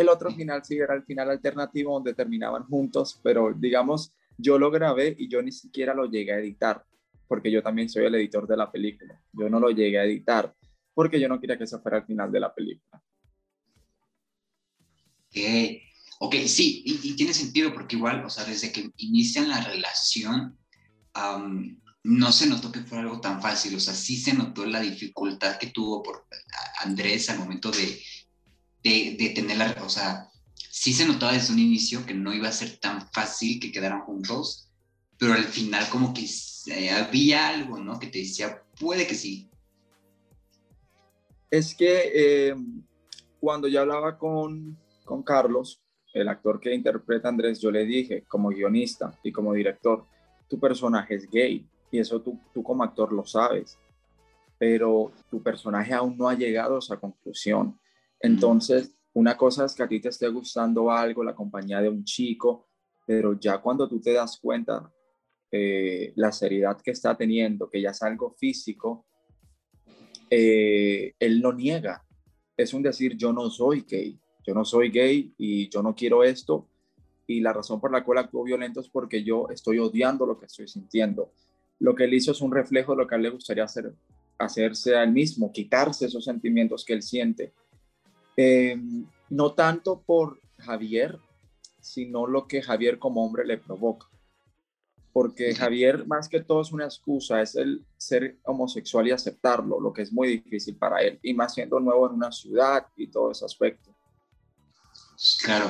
El 0.00 0.08
otro 0.08 0.30
final 0.30 0.64
sí 0.64 0.78
era 0.78 0.94
el 0.94 1.02
final 1.02 1.28
alternativo 1.28 1.92
donde 1.92 2.14
terminaban 2.14 2.64
juntos, 2.64 3.20
pero 3.22 3.52
digamos, 3.52 4.14
yo 4.38 4.58
lo 4.58 4.70
grabé 4.70 5.14
y 5.18 5.28
yo 5.28 5.42
ni 5.42 5.52
siquiera 5.52 5.92
lo 5.92 6.06
llegué 6.06 6.32
a 6.32 6.38
editar, 6.38 6.82
porque 7.28 7.50
yo 7.50 7.62
también 7.62 7.90
soy 7.90 8.06
el 8.06 8.14
editor 8.14 8.48
de 8.48 8.56
la 8.56 8.72
película. 8.72 9.22
Yo 9.30 9.50
no 9.50 9.60
lo 9.60 9.68
llegué 9.68 9.98
a 9.98 10.04
editar, 10.04 10.54
porque 10.94 11.20
yo 11.20 11.28
no 11.28 11.38
quería 11.38 11.58
que 11.58 11.64
eso 11.64 11.82
fuera 11.82 11.98
el 11.98 12.06
final 12.06 12.32
de 12.32 12.40
la 12.40 12.54
película. 12.54 13.02
Ok. 15.26 15.36
Ok, 16.22 16.34
sí, 16.46 16.82
y, 16.86 17.14
tiene 17.14 17.34
sentido 17.34 17.74
porque 17.74 17.96
igual, 17.96 18.24
o 18.24 18.30
sea, 18.30 18.44
desde 18.44 18.72
que 18.72 18.90
inician 18.96 19.50
la 19.50 19.62
relación, 19.62 20.58
no 22.04 22.32
se 22.32 22.46
notó 22.46 22.72
que 22.72 22.80
fuera 22.80 23.04
algo 23.04 23.20
tan 23.20 23.42
fácil, 23.42 23.74
o 23.74 23.80
sea, 23.80 23.92
sí 23.92 24.16
se 24.16 24.32
notó 24.32 24.64
la 24.64 24.80
dificultad 24.80 25.58
que 25.58 25.66
tuvo 25.68 26.02
por 26.02 26.26
Andrés 26.84 27.28
al 27.28 27.38
momento 27.38 27.70
de, 27.70 28.02
de, 28.82 29.16
de 29.18 29.30
tener 29.30 29.58
la, 29.58 29.76
o 29.84 29.88
sea, 29.88 30.30
sí 30.54 30.92
se 30.92 31.06
notaba 31.06 31.32
desde 31.32 31.52
un 31.52 31.58
inicio 31.58 32.06
que 32.06 32.14
no 32.14 32.32
iba 32.32 32.48
a 32.48 32.52
ser 32.52 32.78
tan 32.78 33.06
fácil 33.12 33.60
que 33.60 33.72
quedaran 33.72 34.00
juntos, 34.02 34.70
pero 35.18 35.34
al 35.34 35.44
final 35.44 35.88
como 35.90 36.14
que 36.14 36.26
había 36.90 37.48
algo, 37.48 37.78
¿no? 37.78 37.98
Que 37.98 38.06
te 38.06 38.20
decía, 38.20 38.62
puede 38.78 39.06
que 39.06 39.14
sí. 39.14 39.50
Es 41.50 41.74
que 41.74 42.10
eh, 42.14 42.54
cuando 43.40 43.68
yo 43.68 43.80
hablaba 43.80 44.16
con, 44.16 44.78
con 45.04 45.22
Carlos, 45.22 45.82
el 46.14 46.28
actor 46.28 46.60
que 46.60 46.74
interpreta 46.74 47.28
Andrés, 47.28 47.60
yo 47.60 47.70
le 47.70 47.84
dije 47.84 48.24
como 48.28 48.48
guionista 48.48 49.18
y 49.22 49.32
como 49.32 49.52
director, 49.52 50.04
tu 50.48 50.58
personaje 50.58 51.14
es 51.16 51.28
gay 51.28 51.66
y 51.90 51.98
eso 51.98 52.20
tú, 52.20 52.38
tú 52.54 52.62
como 52.62 52.82
actor 52.82 53.12
lo 53.12 53.24
sabes, 53.24 53.78
pero 54.58 55.12
tu 55.30 55.42
personaje 55.42 55.92
aún 55.92 56.16
no 56.16 56.28
ha 56.28 56.34
llegado 56.34 56.76
a 56.76 56.78
esa 56.78 56.98
conclusión. 56.98 57.78
Entonces, 58.20 58.94
una 59.14 59.36
cosa 59.36 59.64
es 59.64 59.74
que 59.74 59.82
a 59.82 59.88
ti 59.88 60.00
te 60.00 60.10
esté 60.10 60.28
gustando 60.28 60.90
algo, 60.90 61.24
la 61.24 61.34
compañía 61.34 61.80
de 61.80 61.88
un 61.88 62.04
chico, 62.04 62.68
pero 63.06 63.38
ya 63.38 63.58
cuando 63.58 63.88
tú 63.88 64.00
te 64.00 64.12
das 64.12 64.38
cuenta 64.40 64.92
eh, 65.50 66.12
la 66.16 66.30
seriedad 66.30 66.80
que 66.80 66.92
está 66.92 67.16
teniendo, 67.16 67.68
que 67.68 67.80
ya 67.80 67.90
es 67.90 68.02
algo 68.02 68.30
físico, 68.38 69.06
eh, 70.28 71.14
él 71.18 71.40
no 71.40 71.52
niega. 71.52 72.06
Es 72.56 72.72
un 72.74 72.82
decir, 72.82 73.16
yo 73.16 73.32
no 73.32 73.50
soy 73.50 73.84
gay, 73.88 74.20
yo 74.46 74.54
no 74.54 74.64
soy 74.64 74.90
gay 74.90 75.34
y 75.38 75.68
yo 75.70 75.82
no 75.82 75.94
quiero 75.94 76.22
esto. 76.22 76.68
Y 77.26 77.40
la 77.40 77.52
razón 77.52 77.80
por 77.80 77.90
la 77.90 78.04
cual 78.04 78.18
actúo 78.18 78.44
violento 78.44 78.80
es 78.80 78.88
porque 78.88 79.24
yo 79.24 79.48
estoy 79.50 79.78
odiando 79.78 80.26
lo 80.26 80.38
que 80.38 80.46
estoy 80.46 80.68
sintiendo. 80.68 81.32
Lo 81.78 81.94
que 81.94 82.04
él 82.04 82.14
hizo 82.14 82.32
es 82.32 82.40
un 82.42 82.52
reflejo 82.52 82.92
de 82.92 82.98
lo 82.98 83.06
que 83.08 83.14
a 83.14 83.16
él 83.16 83.22
le 83.22 83.30
gustaría 83.30 83.64
hacer, 83.64 83.94
hacerse 84.38 84.94
a 84.94 85.02
él 85.02 85.12
mismo, 85.12 85.52
quitarse 85.52 86.06
esos 86.06 86.24
sentimientos 86.24 86.84
que 86.84 86.92
él 86.92 87.02
siente 87.02 87.54
eh, 88.42 88.80
no 89.28 89.52
tanto 89.52 90.00
por 90.00 90.40
Javier, 90.56 91.18
sino 91.78 92.26
lo 92.26 92.46
que 92.46 92.62
Javier 92.62 92.98
como 92.98 93.22
hombre 93.22 93.44
le 93.44 93.58
provoca. 93.58 94.06
Porque 95.12 95.54
Javier, 95.54 96.06
más 96.06 96.26
que 96.26 96.40
todo, 96.40 96.62
es 96.62 96.72
una 96.72 96.86
excusa, 96.86 97.42
es 97.42 97.54
el 97.54 97.84
ser 97.98 98.38
homosexual 98.44 99.06
y 99.06 99.10
aceptarlo, 99.10 99.78
lo 99.78 99.92
que 99.92 100.02
es 100.02 100.12
muy 100.12 100.28
difícil 100.28 100.76
para 100.76 101.02
él, 101.02 101.18
y 101.22 101.34
más 101.34 101.52
siendo 101.52 101.80
nuevo 101.80 102.08
en 102.08 102.14
una 102.14 102.32
ciudad 102.32 102.86
y 102.96 103.08
todo 103.08 103.32
ese 103.32 103.44
aspecto. 103.44 103.94
Claro, 105.44 105.66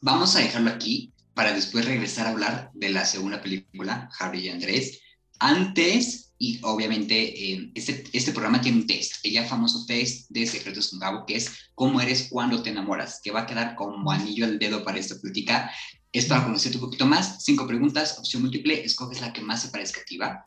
vamos 0.00 0.36
a 0.36 0.40
dejarlo 0.40 0.70
aquí 0.70 1.12
para 1.34 1.52
después 1.52 1.86
regresar 1.86 2.28
a 2.28 2.30
hablar 2.30 2.70
de 2.74 2.90
la 2.90 3.04
segunda 3.04 3.42
película, 3.42 4.08
Javier 4.12 4.44
y 4.44 4.48
Andrés. 4.50 5.00
Antes, 5.40 6.25
y 6.38 6.60
obviamente 6.62 7.52
eh, 7.52 7.70
este, 7.74 8.04
este 8.12 8.32
programa 8.32 8.60
tiene 8.60 8.78
un 8.78 8.86
test, 8.86 9.24
el 9.24 9.32
ya 9.32 9.44
famoso 9.44 9.86
test 9.86 10.28
de 10.30 10.46
Secretos 10.46 10.90
con 10.90 10.98
Gabo, 10.98 11.24
que 11.24 11.36
es 11.36 11.50
cómo 11.74 12.00
eres 12.00 12.28
cuando 12.30 12.62
te 12.62 12.70
enamoras, 12.70 13.20
que 13.22 13.30
va 13.30 13.42
a 13.42 13.46
quedar 13.46 13.74
como 13.74 14.10
anillo 14.10 14.44
al 14.44 14.58
dedo 14.58 14.84
para 14.84 14.98
esta 14.98 15.18
plática. 15.20 15.70
Es 16.12 16.26
para 16.26 16.44
conocerte 16.44 16.78
un 16.78 16.84
poquito 16.84 17.06
más. 17.06 17.44
Cinco 17.44 17.66
preguntas, 17.66 18.18
opción 18.18 18.42
múltiple, 18.42 18.84
escoges 18.84 19.20
la 19.20 19.32
que 19.32 19.40
más 19.40 19.62
se 19.62 19.68
parezca 19.68 20.00
a 20.00 20.04
ti, 20.04 20.16
¿va? 20.18 20.46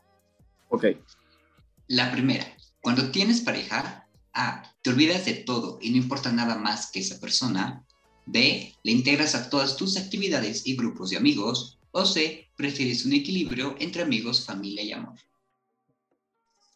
Ok. 0.68 0.86
La 1.88 2.10
primera, 2.12 2.46
cuando 2.80 3.10
tienes 3.10 3.40
pareja, 3.40 4.06
A, 4.32 4.62
te 4.82 4.90
olvidas 4.90 5.24
de 5.24 5.34
todo 5.34 5.78
y 5.82 5.90
no 5.90 5.96
importa 5.96 6.30
nada 6.30 6.56
más 6.56 6.90
que 6.90 7.00
esa 7.00 7.18
persona. 7.18 7.84
B, 8.26 8.72
le 8.84 8.92
integras 8.92 9.34
a 9.34 9.50
todas 9.50 9.76
tus 9.76 9.96
actividades 9.96 10.66
y 10.66 10.76
grupos 10.76 11.10
de 11.10 11.16
amigos. 11.16 11.78
O 11.90 12.06
C, 12.06 12.48
prefieres 12.56 13.04
un 13.04 13.12
equilibrio 13.12 13.74
entre 13.80 14.02
amigos, 14.02 14.46
familia 14.46 14.84
y 14.84 14.92
amor. 14.92 15.18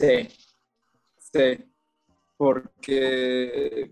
Sí, 0.04 0.28
sí, 1.18 1.64
porque 2.37 3.90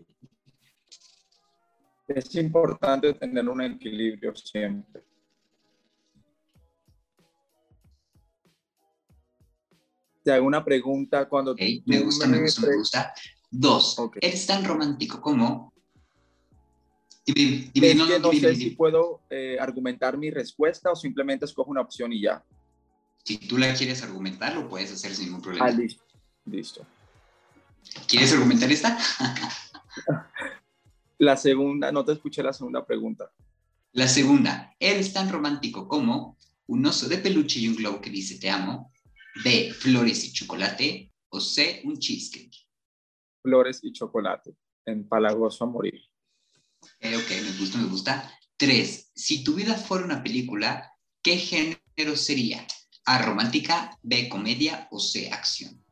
es 2.09 2.35
importante 2.35 3.15
tener 3.15 3.49
un 3.49 3.63
equilibrio 3.63 4.35
siempre. 4.37 5.03
Te 10.23 10.33
hago 10.33 10.47
una 10.47 10.63
pregunta 10.63 11.29
cuando 11.29 11.55
me 11.55 12.01
gusta, 12.01 12.27
me, 12.27 12.43
gusta, 12.43 12.67
me 12.67 12.77
gusta. 12.77 13.15
Dos, 13.51 13.97
¿eres 14.21 14.47
tan 14.47 14.65
romántico 14.65 15.21
como? 15.21 15.73
Dime, 17.25 17.95
no, 17.95 18.33
sé 18.33 18.55
si 18.55 18.71
puedo 18.71 19.23
eh, 19.31 19.57
argumentar 19.59 20.19
mi 20.19 20.31
respuesta 20.31 20.91
o 20.91 20.97
simplemente 20.97 21.45
escojo 21.47 21.71
una 21.71 21.81
opción 21.81 22.13
y 22.13 22.23
ya. 22.23 22.45
Si 23.25 23.39
tú 23.39 23.59
la 23.59 23.73
quieres 23.75 24.03
argumentar, 24.03 24.55
lo 24.55 24.69
puedes 24.69 24.93
hacer 24.93 25.15
sin 25.15 25.27
ningún 25.27 25.43
problema. 25.43 25.67
Ah, 25.67 25.71
listo. 25.71 26.03
listo. 26.45 26.87
¿Quieres 28.09 28.33
argumentar 28.33 28.71
esta? 28.71 28.99
la 31.19 31.37
segunda, 31.37 31.93
no 31.93 32.05
te 32.05 32.13
escuché 32.13 32.43
la 32.43 32.53
segunda 32.53 32.85
pregunta. 32.85 33.31
La 33.93 34.09
segunda, 34.09 34.75
¿eres 34.81 35.13
tan 35.13 35.31
romántico 35.31 35.87
como 35.87 36.39
un 36.67 36.87
oso 36.87 37.09
de 37.09 37.19
peluche 37.19 37.61
y 37.61 37.69
un 37.69 37.77
globo 37.77 38.01
que 38.01 38.11
dice 38.11 38.39
te 38.39 38.51
amo? 38.51 38.93
B, 39.45 39.73
flores 39.73 40.25
y 40.25 40.33
chocolate. 40.33 41.13
O 41.29 41.41
C, 41.41 41.81
un 41.85 41.99
cheesecake. 41.99 42.55
Flores 43.43 43.81
y 43.83 43.93
chocolate, 43.93 44.55
empalagoso 44.85 45.65
a 45.65 45.67
morir. 45.67 46.01
Eh, 47.01 47.17
ok, 47.17 47.31
me 47.43 47.59
gusta, 47.59 47.79
me 47.79 47.89
gusta. 47.89 48.39
Tres, 48.57 49.11
si 49.15 49.43
tu 49.43 49.55
vida 49.55 49.75
fuera 49.75 50.05
una 50.05 50.23
película, 50.23 50.93
¿qué 51.23 51.39
género 51.39 52.17
sería? 52.17 52.67
A 53.05 53.19
romántica, 53.19 53.99
B 54.03 54.29
comedia 54.29 54.89
o 54.91 55.01
C 55.01 55.31
acción. 55.33 55.83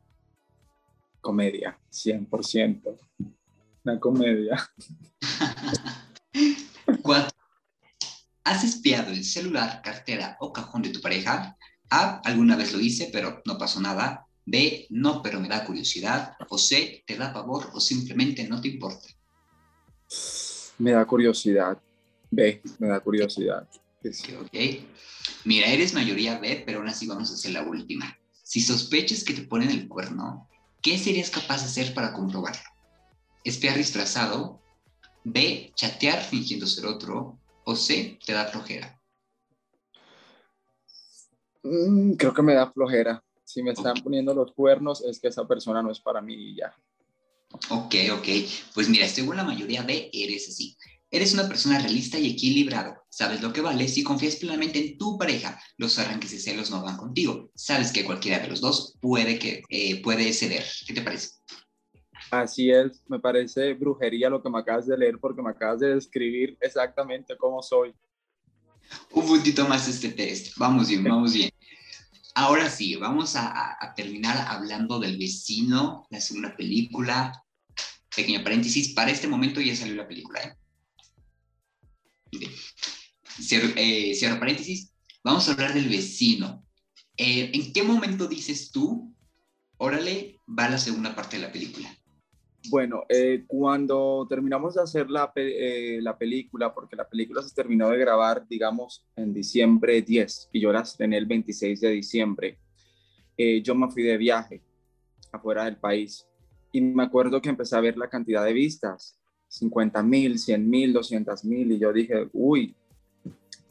Comedia, 1.19 1.77
100%. 1.91 2.97
Una 3.83 3.99
comedia. 3.99 4.71
Cuatro. 7.01 7.37
¿Has 8.43 8.63
espiado 8.63 9.11
el 9.11 9.23
celular, 9.23 9.81
cartera 9.83 10.37
o 10.39 10.51
cajón 10.51 10.81
de 10.81 10.89
tu 10.89 11.01
pareja? 11.01 11.57
A. 11.89 12.19
Alguna 12.23 12.55
vez 12.55 12.73
lo 12.73 12.79
hice, 12.79 13.09
pero 13.11 13.41
no 13.45 13.57
pasó 13.57 13.79
nada. 13.81 14.25
B. 14.45 14.87
No, 14.89 15.21
pero 15.21 15.39
me 15.39 15.47
da 15.47 15.65
curiosidad. 15.65 16.35
O 16.49 16.57
C. 16.57 17.03
Te 17.05 17.17
da 17.17 17.33
pavor 17.33 17.69
o 17.73 17.79
simplemente 17.79 18.47
no 18.47 18.61
te 18.61 18.69
importa. 18.69 19.07
Me 20.77 20.91
da 20.91 21.05
curiosidad. 21.05 21.77
B. 22.29 22.61
Me 22.79 22.87
da 22.87 22.99
curiosidad. 22.99 23.67
ok. 24.03 24.57
Mira, 25.45 25.67
eres 25.67 25.93
mayoría 25.93 26.39
B, 26.39 26.63
pero 26.65 26.79
aún 26.79 26.87
así 26.87 27.07
vamos 27.07 27.31
a 27.31 27.33
hacer 27.33 27.51
la 27.51 27.63
última. 27.63 28.17
Si 28.43 28.61
sospechas 28.61 29.23
que 29.23 29.33
te 29.33 29.43
ponen 29.43 29.71
el 29.71 29.87
cuerno, 29.87 30.49
¿qué 30.81 30.97
serías 30.97 31.29
capaz 31.29 31.61
de 31.61 31.67
hacer 31.67 31.93
para 31.93 32.13
comprobarlo? 32.13 32.61
Espiar 33.43 33.77
disfrazado, 33.77 34.61
B, 35.23 35.71
chatear 35.75 36.21
fingiendo 36.21 36.67
ser 36.67 36.85
otro, 36.85 37.39
o 37.63 37.75
C, 37.75 38.19
te 38.25 38.33
da 38.33 38.45
flojera. 38.45 38.99
Mm, 41.63 42.13
creo 42.13 42.33
que 42.33 42.41
me 42.41 42.53
da 42.53 42.71
flojera. 42.71 43.23
Si 43.43 43.61
me 43.61 43.71
están 43.71 43.95
poniendo 44.03 44.33
los 44.33 44.53
cuernos, 44.53 45.03
es 45.03 45.19
que 45.19 45.27
esa 45.27 45.47
persona 45.47 45.81
no 45.81 45.91
es 45.91 45.99
para 45.99 46.21
mí 46.21 46.33
y 46.33 46.55
ya. 46.55 46.73
Ok, 47.69 47.95
ok. 48.13 48.27
Pues 48.73 48.87
mira, 48.89 49.07
según 49.07 49.35
la 49.35 49.43
mayoría 49.43 49.83
B, 49.83 50.09
eres 50.13 50.47
así. 50.49 50.77
Eres 51.09 51.33
una 51.33 51.47
persona 51.47 51.79
realista 51.79 52.17
y 52.17 52.31
equilibrado. 52.31 53.00
Sabes 53.11 53.41
lo 53.41 53.51
que 53.51 53.59
vales 53.59 53.97
y 53.97 54.03
confías 54.03 54.37
plenamente 54.37 54.79
en 54.79 54.97
tu 54.97 55.17
pareja. 55.17 55.61
Los 55.75 55.99
arranques 55.99 56.31
de 56.31 56.39
celos 56.39 56.71
no 56.71 56.81
van 56.81 56.95
contigo. 56.95 57.51
Sabes 57.55 57.91
que 57.91 58.05
cualquiera 58.05 58.39
de 58.39 58.47
los 58.47 58.61
dos 58.61 58.97
puede, 59.01 59.37
que, 59.37 59.63
eh, 59.67 60.01
puede 60.01 60.31
ceder. 60.31 60.65
¿Qué 60.87 60.93
te 60.93 61.01
parece? 61.01 61.31
Así 62.31 62.71
es, 62.71 63.03
me 63.09 63.19
parece 63.19 63.73
brujería 63.73 64.29
lo 64.29 64.41
que 64.41 64.49
me 64.49 64.59
acabas 64.59 64.87
de 64.87 64.97
leer 64.97 65.19
porque 65.19 65.41
me 65.41 65.49
acabas 65.49 65.81
de 65.81 65.93
describir 65.95 66.57
exactamente 66.61 67.35
cómo 67.35 67.61
soy. 67.61 67.93
Un 69.11 69.27
puntito 69.27 69.67
más 69.67 69.89
este 69.89 70.11
test. 70.11 70.55
Vamos 70.55 70.87
bien, 70.87 71.03
vamos 71.03 71.33
bien. 71.33 71.49
Ahora 72.33 72.69
sí, 72.69 72.95
vamos 72.95 73.35
a, 73.35 73.75
a 73.77 73.93
terminar 73.93 74.37
hablando 74.47 74.99
del 74.99 75.17
vecino, 75.17 76.07
la 76.09 76.21
segunda 76.21 76.55
película. 76.55 77.43
Pequeño 78.15 78.41
paréntesis, 78.41 78.93
para 78.93 79.11
este 79.11 79.27
momento 79.27 79.59
ya 79.59 79.75
salió 79.75 79.95
la 79.95 80.07
película, 80.07 80.39
¿eh? 80.39 80.55
Eh, 83.75 84.13
cierro, 84.13 84.39
paréntesis, 84.39 84.93
vamos 85.23 85.47
a 85.49 85.53
hablar 85.53 85.73
del 85.73 85.89
vecino. 85.89 86.63
Eh, 87.17 87.49
¿En 87.53 87.73
qué 87.73 87.81
momento 87.81 88.27
dices 88.27 88.71
tú, 88.71 89.15
órale, 89.77 90.37
va 90.47 90.69
la 90.69 90.77
segunda 90.77 91.15
parte 91.15 91.37
de 91.37 91.43
la 91.43 91.51
película? 91.51 91.89
Bueno, 92.69 93.03
eh, 93.09 93.43
cuando 93.47 94.27
terminamos 94.29 94.75
de 94.75 94.83
hacer 94.83 95.09
la, 95.09 95.33
la, 95.35 96.17
película, 96.17 96.71
porque 96.71 96.95
la 96.95 97.09
película 97.09 97.41
se 97.41 97.55
terminó 97.55 97.89
de 97.89 97.97
grabar, 97.97 98.47
digamos, 98.47 99.07
en 99.15 99.33
diciembre 99.33 100.03
10 100.03 100.49
y 100.53 100.61
yo 100.61 100.71
la 100.71 100.81
estrené 100.81 101.17
el 101.17 101.25
26 101.25 101.81
de 101.81 101.89
diciembre, 101.89 102.59
yo 103.63 103.73
me 103.73 103.89
fui 103.89 104.03
de 104.03 104.17
viaje 104.17 104.61
afuera 105.31 105.65
del 105.65 105.77
país 105.77 106.27
y 106.71 106.79
me 106.79 107.01
acuerdo 107.01 107.41
que 107.41 107.49
empecé 107.49 107.75
a 107.75 107.81
ver 107.81 107.97
la 107.97 108.07
cantidad 108.07 108.45
de 108.45 108.53
vistas 108.53 109.19
50 109.47 110.03
mil, 110.03 110.37
100 110.37 110.69
mil, 110.69 110.93
200 110.93 111.43
mil, 111.43 111.71
y 111.71 111.79
yo 111.79 111.91
dije, 111.91 112.29
uy, 112.31 112.75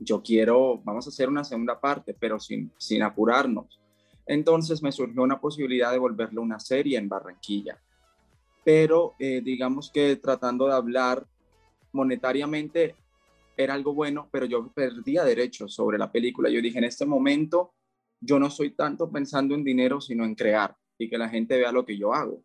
yo 0.01 0.23
quiero, 0.23 0.81
vamos 0.83 1.07
a 1.07 1.11
hacer 1.11 1.29
una 1.29 1.45
segunda 1.45 1.79
parte, 1.79 2.17
pero 2.19 2.41
sin, 2.41 2.73
sin 2.79 3.03
apurarnos. 3.03 3.81
Entonces 4.27 4.83
me 4.83 4.93
surgió 4.93 5.23
una 5.23 5.41
posibilidad 5.41 5.93
de 5.93 5.99
volverlo 5.99 6.43
una 6.43 6.59
serie 6.59 6.99
en 6.99 7.09
Barranquilla. 7.09 7.79
Pero 8.65 9.15
eh, 9.19 9.41
digamos 9.45 9.91
que 9.93 10.17
tratando 10.17 10.67
de 10.67 10.75
hablar 10.75 11.27
monetariamente 11.93 12.95
era 13.57 13.75
algo 13.75 13.93
bueno, 13.93 14.29
pero 14.31 14.47
yo 14.47 14.69
perdía 14.69 15.25
derechos 15.25 15.75
sobre 15.75 15.99
la 15.99 16.11
película. 16.11 16.49
Yo 16.49 16.63
dije, 16.63 16.79
en 16.79 16.85
este 16.85 17.05
momento 17.05 17.75
yo 18.21 18.39
no 18.39 18.51
soy 18.51 18.71
tanto 18.71 19.11
pensando 19.11 19.55
en 19.55 19.65
dinero, 19.65 20.01
sino 20.01 20.25
en 20.25 20.35
crear 20.35 20.77
y 20.99 21.09
que 21.09 21.19
la 21.19 21.29
gente 21.29 21.59
vea 21.59 21.73
lo 21.73 21.85
que 21.85 21.99
yo 21.99 22.15
hago. 22.15 22.43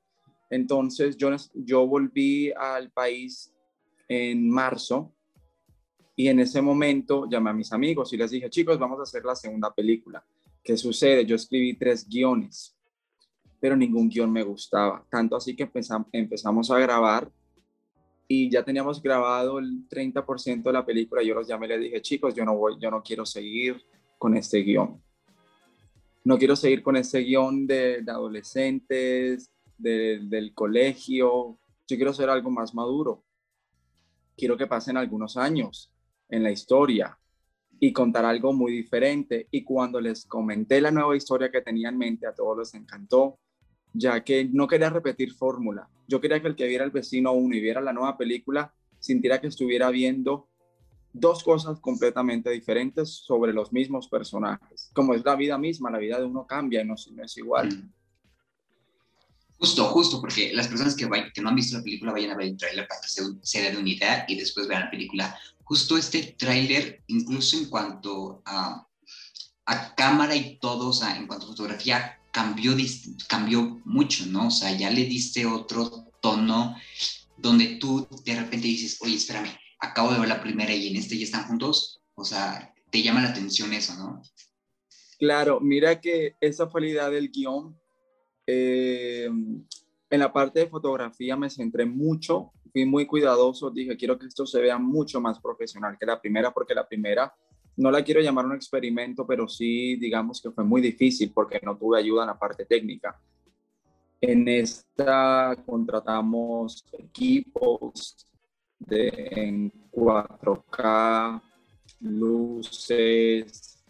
Entonces 0.50 1.18
yo, 1.18 1.30
yo 1.54 1.88
volví 1.88 2.52
al 2.52 2.92
país 2.92 3.54
en 4.08 4.50
marzo 4.50 5.15
y 6.16 6.30
en 6.30 6.40
ese 6.40 6.62
momento 6.62 7.28
llamé 7.30 7.50
a 7.50 7.54
mis 7.54 7.74
amigos 7.74 8.14
y 8.14 8.18
les 8.18 8.32
dije, 8.32 8.50
chicos, 8.50 8.80
vamos 8.80 9.00
a 9.00 9.04
hacer 9.04 9.26
la 9.26 9.36
segunda 9.36 9.74
película. 9.74 10.26
¿Qué 10.64 10.78
sucede? 10.78 11.26
Yo 11.26 11.36
escribí 11.36 11.74
tres 11.76 12.08
guiones, 12.08 12.76
pero 13.60 13.76
ningún 13.76 14.08
guion 14.08 14.32
me 14.32 14.44
gustaba. 14.44 15.06
Tanto 15.10 15.36
así 15.36 15.56
que 15.56 15.70
empezamos, 16.14 16.72
a 16.72 16.80
grabar 16.80 17.30
y 18.28 18.50
ya 18.50 18.64
teníamos 18.64 19.04
grabado 19.04 19.60
el 19.60 19.88
30% 19.90 20.64
de 20.64 20.74
la 20.74 20.86
película. 20.86 21.22
Yo 21.22 21.36
los 21.36 21.48
llamé 21.48 21.66
y 21.66 21.70
les 21.70 21.82
dije, 21.82 22.02
chicos, 22.02 22.34
yo 22.34 22.46
no 22.46 22.56
voy, 22.56 22.78
yo 22.80 22.90
no 22.90 23.04
quiero 23.04 23.26
seguir 23.26 23.84
con 24.18 24.38
este 24.38 24.60
guion. 24.60 25.02
No 26.24 26.38
quiero 26.38 26.56
seguir 26.56 26.82
con 26.82 26.96
este 26.96 27.20
guion 27.20 27.68
de, 27.68 28.04
adolescentes, 28.08 29.52
del 29.78 30.54
colegio. 30.56 31.60
Yo 31.88 31.96
quiero 31.98 32.12
hacer 32.12 32.30
algo 32.30 32.50
más 32.50 32.74
maduro. 32.74 33.22
Quiero 34.38 34.58
que 34.58 34.66
pasen 34.66 34.98
algunos 34.98 35.36
años 35.38 35.92
en 36.30 36.44
la 36.44 36.52
historia 36.52 37.18
y 37.80 37.92
contar 37.94 38.26
algo 38.26 38.54
muy 38.54 38.72
diferente. 38.72 39.48
Y 39.52 39.64
cuando 39.64 40.00
les 40.00 40.26
comenté 40.26 40.82
la 40.82 40.92
nueva 40.92 41.16
historia 41.16 41.52
que 41.52 41.62
tenía 41.62 41.90
en 41.90 41.98
mente, 41.98 42.28
a 42.28 42.34
todos 42.34 42.58
les 42.58 42.74
encantó, 42.74 43.40
ya 43.94 44.24
que 44.24 44.46
no 44.46 44.68
quería 44.68 44.90
repetir 44.90 45.34
fórmula. 45.34 45.90
Yo 46.08 46.22
quería 46.22 46.42
que 46.42 46.48
el 46.48 46.56
que 46.56 46.68
viera 46.68 46.86
el 46.86 46.92
vecino 46.92 47.34
uno 47.34 47.56
y 47.56 47.62
viera 47.62 47.82
la 47.82 47.94
nueva 47.94 48.18
película 48.18 48.74
sintiera 49.00 49.40
que 49.40 49.48
estuviera 49.48 49.90
viendo 49.90 50.50
dos 51.14 51.44
cosas 51.44 51.80
completamente 51.80 52.50
diferentes 52.50 53.10
sobre 53.10 53.54
los 53.54 53.72
mismos 53.72 54.10
personajes. 54.10 54.92
Como 54.94 55.14
es 55.14 55.24
la 55.24 55.36
vida 55.36 55.58
misma, 55.58 55.90
la 55.90 55.98
vida 55.98 56.20
de 56.20 56.26
uno 56.26 56.46
cambia 56.46 56.82
y 56.82 56.86
no, 56.86 56.96
es 56.96 57.38
igual. 57.38 57.70
Mm. 57.70 57.94
Justo, 59.58 59.86
justo, 59.86 60.20
porque 60.20 60.52
las 60.54 60.68
personas 60.68 60.96
que, 60.96 61.08
que 61.34 61.42
no 61.42 61.50
han 61.50 61.56
visto 61.56 61.78
la 61.78 61.84
película 61.84 62.12
vayan 62.12 62.32
a 62.32 62.36
ver 62.36 62.48
el 62.48 62.58
trailer 62.58 62.86
para 62.88 63.00
que 63.00 63.08
se, 63.08 63.72
de 63.72 63.78
unidad 63.78 64.26
y 64.28 64.36
después 64.36 64.68
vean 64.68 64.82
la 64.82 64.92
película 64.92 65.40
justo 65.66 65.98
este 65.98 66.36
tráiler, 66.38 67.04
incluso 67.08 67.58
en 67.58 67.66
cuanto 67.66 68.42
a, 68.46 68.88
cámara 69.98 70.36
y 70.36 70.60
todo, 70.60 70.90
o 70.90 70.94
sea, 70.94 71.18
en 71.18 71.26
cuanto 71.26 71.46
a 71.46 71.50
fotografía, 71.50 72.20
cambió, 72.32 72.76
cambió 73.28 73.82
mucho, 73.84 74.26
¿no? 74.28 74.48
O 74.48 74.52
sea, 74.52 74.72
ya 74.78 74.92
le 74.92 75.06
diste 75.06 75.46
otro 75.46 76.12
tono 76.22 76.76
donde 77.38 77.78
tú 77.78 78.08
de 78.24 78.36
repente 78.36 78.68
dices, 78.68 79.00
oye, 79.02 79.16
espérame, 79.16 79.50
acabo 79.80 80.14
de 80.14 80.20
ver 80.20 80.30
la 80.30 80.42
primera 80.42 80.74
y 80.74 80.90
en 80.90 80.98
este 80.98 81.18
ya 81.18 81.24
están 81.24 81.48
juntos, 81.48 82.00
o 82.14 82.24
sea, 82.24 82.74
te 82.92 83.02
llama 83.02 83.24
la 83.24 83.30
atención 83.30 83.74
eso, 83.74 83.96
¿no? 83.96 84.22
Claro, 85.18 85.60
mira 85.60 86.00
que 86.00 86.36
esa 86.42 86.68
fue 86.68 86.82
la 86.82 86.88
idea 86.88 87.10
del 87.10 87.32
guion. 87.32 87.76
Eh, 88.46 89.28
en 90.10 90.20
la 90.20 90.32
parte 90.32 90.60
de 90.60 90.68
fotografía 90.68 91.36
me 91.36 91.50
centré 91.50 91.86
mucho 91.86 92.54
fui 92.76 92.84
muy 92.84 93.06
cuidadoso, 93.06 93.72
dije, 93.72 93.96
quiero 93.96 94.20
que 94.20 94.26
esto 94.26 94.46
se 94.46 94.60
vea 94.60 94.78
mucho 94.78 95.22
más 95.22 95.40
profesional 95.40 95.96
que 95.98 96.06
la 96.06 96.20
primera, 96.20 96.52
porque 96.52 96.76
la 96.76 96.86
primera 96.86 97.34
no 97.78 97.90
la 97.90 98.04
quiero 98.04 98.20
llamar 98.20 98.46
un 98.46 98.56
experimento, 98.56 99.26
pero 99.26 99.48
sí 99.48 99.96
digamos 99.96 100.42
que 100.42 100.52
fue 100.52 100.66
muy 100.66 100.82
difícil 100.82 101.32
porque 101.34 101.62
no 101.64 101.78
tuve 101.78 102.00
ayuda 102.00 102.24
en 102.24 102.28
la 102.28 102.38
parte 102.38 102.66
técnica. 102.66 103.18
En 104.20 104.46
esta 104.50 105.56
contratamos 105.66 106.84
equipos 106.92 108.28
de, 108.78 109.30
en 109.32 109.72
4K, 109.90 111.42
luces, 112.02 113.86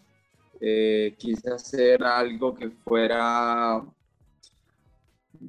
eh, 0.60 1.16
quise 1.18 1.50
hacer 1.50 2.04
algo 2.04 2.54
que 2.54 2.70
fuera 2.70 3.84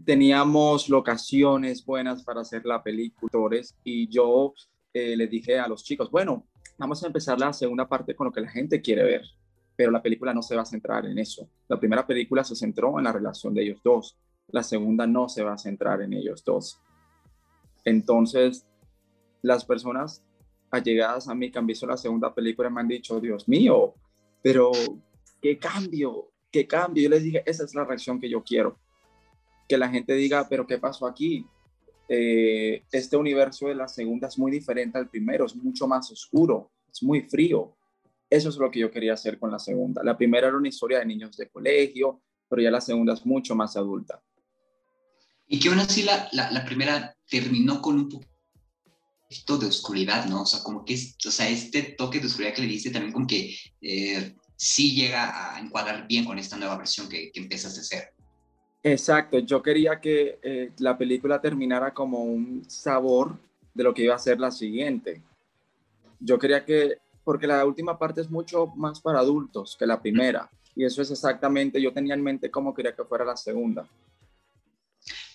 teníamos 0.05 0.89
locaciones 0.89 1.85
buenas 1.85 2.23
para 2.23 2.41
hacer 2.41 2.65
la 2.65 2.81
película 2.81 3.61
y 3.83 4.07
yo 4.07 4.53
eh, 4.93 5.15
les 5.15 5.29
dije 5.29 5.59
a 5.59 5.67
los 5.67 5.83
chicos, 5.83 6.09
bueno, 6.09 6.45
vamos 6.77 7.03
a 7.03 7.07
empezar 7.07 7.39
la 7.39 7.53
segunda 7.53 7.87
parte 7.87 8.15
con 8.15 8.25
lo 8.25 8.31
que 8.31 8.41
la 8.41 8.49
gente 8.49 8.81
quiere 8.81 9.03
ver, 9.03 9.21
pero 9.75 9.91
la 9.91 10.01
película 10.01 10.33
no 10.33 10.41
se 10.41 10.55
va 10.55 10.63
a 10.63 10.65
centrar 10.65 11.05
en 11.05 11.17
eso. 11.17 11.47
La 11.67 11.79
primera 11.79 12.05
película 12.05 12.43
se 12.43 12.55
centró 12.55 12.97
en 12.97 13.05
la 13.05 13.11
relación 13.11 13.53
de 13.53 13.63
ellos 13.63 13.81
dos, 13.83 14.17
la 14.49 14.63
segunda 14.63 15.05
no 15.05 15.29
se 15.29 15.43
va 15.43 15.53
a 15.53 15.57
centrar 15.57 16.01
en 16.01 16.13
ellos 16.13 16.43
dos. 16.43 16.81
Entonces, 17.83 18.65
las 19.41 19.63
personas 19.65 20.23
allegadas 20.71 21.27
a 21.27 21.35
mí 21.35 21.51
que 21.51 21.59
han 21.59 21.67
visto 21.67 21.87
la 21.87 21.97
segunda 21.97 22.33
película 22.33 22.69
me 22.69 22.81
han 22.81 22.87
dicho, 22.87 23.19
Dios 23.19 23.47
mío, 23.47 23.93
pero 24.41 24.71
qué 25.41 25.57
cambio, 25.57 26.31
qué 26.51 26.67
cambio. 26.67 27.03
Yo 27.03 27.09
les 27.09 27.23
dije, 27.23 27.43
esa 27.45 27.63
es 27.63 27.73
la 27.75 27.85
reacción 27.85 28.19
que 28.19 28.29
yo 28.29 28.43
quiero 28.43 28.77
que 29.67 29.77
la 29.77 29.89
gente 29.89 30.13
diga, 30.13 30.47
pero 30.49 30.65
¿qué 30.65 30.77
pasó 30.77 31.05
aquí? 31.05 31.45
Eh, 32.09 32.83
este 32.91 33.17
universo 33.17 33.67
de 33.67 33.75
la 33.75 33.87
segunda 33.87 34.27
es 34.27 34.37
muy 34.37 34.51
diferente 34.51 34.97
al 34.97 35.09
primero, 35.09 35.45
es 35.45 35.55
mucho 35.55 35.87
más 35.87 36.09
oscuro, 36.11 36.71
es 36.91 37.03
muy 37.03 37.21
frío. 37.21 37.75
Eso 38.29 38.49
es 38.49 38.57
lo 38.57 38.69
que 38.71 38.79
yo 38.79 38.91
quería 38.91 39.13
hacer 39.13 39.39
con 39.39 39.51
la 39.51 39.59
segunda. 39.59 40.03
La 40.03 40.17
primera 40.17 40.47
era 40.47 40.57
una 40.57 40.67
historia 40.67 40.99
de 40.99 41.05
niños 41.05 41.35
de 41.37 41.49
colegio, 41.49 42.21
pero 42.49 42.61
ya 42.61 42.71
la 42.71 42.81
segunda 42.81 43.13
es 43.13 43.25
mucho 43.25 43.55
más 43.55 43.75
adulta. 43.77 44.21
Y 45.47 45.59
que 45.59 45.69
aún 45.69 45.79
así 45.79 46.03
la, 46.03 46.27
la, 46.31 46.65
primera 46.65 47.15
terminó 47.29 47.81
con 47.81 47.95
un 47.95 48.09
poquito 48.09 49.57
de 49.57 49.67
oscuridad, 49.67 50.25
¿no? 50.25 50.41
O 50.41 50.45
sea, 50.45 50.61
como 50.61 50.83
que 50.83 50.93
es, 50.93 51.15
o 51.25 51.31
sea, 51.31 51.47
este 51.47 51.83
toque 51.97 52.19
de 52.19 52.27
oscuridad 52.27 52.53
que 52.53 52.61
le 52.61 52.67
diste 52.67 52.89
también 52.89 53.13
como 53.13 53.27
que 53.27 53.55
eh, 53.79 54.35
sí 54.57 54.93
llega 54.93 55.55
a 55.55 55.59
encuadrar 55.59 56.05
bien 56.05 56.25
con 56.25 56.37
esta 56.37 56.57
nueva 56.57 56.77
versión 56.77 57.07
que, 57.07 57.31
que 57.31 57.39
empiezas 57.39 57.77
a 57.77 57.81
hacer. 57.81 58.13
Exacto, 58.93 59.39
yo 59.39 59.61
quería 59.61 59.99
que 59.99 60.39
eh, 60.41 60.71
la 60.77 60.97
película 60.97 61.41
terminara 61.41 61.93
como 61.93 62.23
un 62.23 62.63
sabor 62.69 63.37
de 63.73 63.83
lo 63.83 63.93
que 63.93 64.03
iba 64.03 64.15
a 64.15 64.19
ser 64.19 64.39
la 64.39 64.49
siguiente. 64.49 65.21
Yo 66.21 66.39
quería 66.39 66.63
que, 66.63 66.99
porque 67.25 67.47
la 67.47 67.65
última 67.65 67.99
parte 67.99 68.21
es 68.21 68.29
mucho 68.29 68.67
más 68.77 69.01
para 69.01 69.19
adultos 69.19 69.75
que 69.77 69.85
la 69.85 70.01
primera, 70.01 70.49
y 70.73 70.85
eso 70.85 71.01
es 71.01 71.11
exactamente, 71.11 71.81
yo 71.81 71.91
tenía 71.91 72.13
en 72.13 72.23
mente 72.23 72.49
cómo 72.49 72.73
quería 72.73 72.95
que 72.95 73.03
fuera 73.03 73.25
la 73.25 73.35
segunda. 73.35 73.85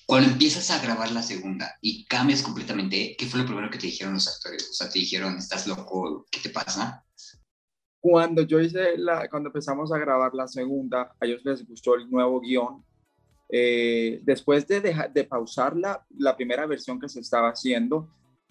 Cuando 0.07 0.31
empiezas 0.31 0.71
a 0.71 0.83
grabar 0.83 1.13
la 1.13 1.23
segunda 1.23 1.77
y 1.83 2.07
cambias 2.07 2.43
completamente, 2.43 3.15
¿qué 3.19 3.27
fue 3.27 3.39
lo 3.39 3.45
primero 3.45 3.69
que 3.69 3.79
te 3.79 3.87
dijeron 3.87 4.15
los 4.15 4.29
actores? 4.29 4.71
O 4.71 4.73
sea, 4.73 4.89
te 4.89 4.99
dijeron, 4.99 5.37
¿estás 5.37 5.67
loco? 5.67 6.25
¿Qué 6.31 6.41
te 6.41 6.49
pasa? 6.49 7.05
Cuando 8.01 8.43
yo 8.43 8.61
hice 8.61 8.97
la, 8.97 9.29
cuando 9.29 9.51
empezamos 9.51 9.93
a 9.93 9.99
grabar 9.99 10.33
la 10.33 10.49
segunda, 10.49 11.15
a 11.21 11.27
ellos 11.27 11.45
les 11.45 11.69
gustó 11.69 11.97
el 11.97 12.11
nuevo 12.11 12.41
guion 12.41 12.83
eh, 13.55 14.21
después 14.23 14.67
de, 14.67 14.81
de 14.81 15.25
pausar 15.25 15.77
la, 15.77 16.03
la, 16.17 16.35
primera 16.35 16.65
versión 16.65 16.99
que 16.99 17.11
se 17.11 17.21
estaba 17.21 17.51
haciendo, 17.51 18.09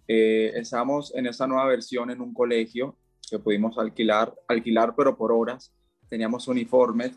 eh, 0.08 0.52
en 0.54 1.26
esta 1.26 1.48
nueva 1.48 1.66
versión 1.66 2.12
en 2.12 2.22
un 2.22 2.36
colegio 2.36 2.96
que 3.28 3.40
pudimos 3.40 3.80
alquilar, 3.80 4.32
alquilar 4.48 4.94
pero 4.96 5.18
por 5.18 5.32
horas. 5.32 5.74
Teníamos 6.08 6.48
uniformes. 6.48 7.14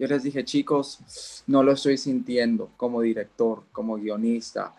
Yo 0.00 0.08
les 0.08 0.24
dije, 0.24 0.44
chicos, 0.44 1.44
no 1.46 1.62
lo 1.62 1.72
estoy 1.72 1.96
sintiendo 1.96 2.70
como 2.76 3.02
director, 3.02 3.62
como 3.70 3.96
guionista. 3.96 4.74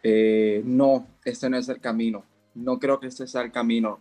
Eh, 0.00 0.62
no, 0.64 1.04
este 1.24 1.50
no 1.50 1.56
es 1.56 1.68
el 1.68 1.80
camino. 1.80 2.24
No 2.54 2.78
creo 2.78 3.00
que 3.00 3.08
este 3.08 3.26
sea 3.26 3.42
el 3.42 3.50
camino. 3.50 3.98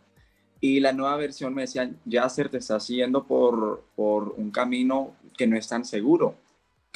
Y 0.61 0.81
la 0.81 0.93
nueva 0.93 1.15
versión 1.17 1.51
me 1.53 1.61
decían, 1.61 1.97
ya 2.05 2.27
te 2.27 2.57
está 2.57 2.77
yendo 2.77 3.25
por, 3.25 3.85
por 3.95 4.35
un 4.37 4.51
camino 4.51 5.15
que 5.35 5.47
no 5.47 5.57
es 5.57 5.67
tan 5.67 5.83
seguro 5.83 6.35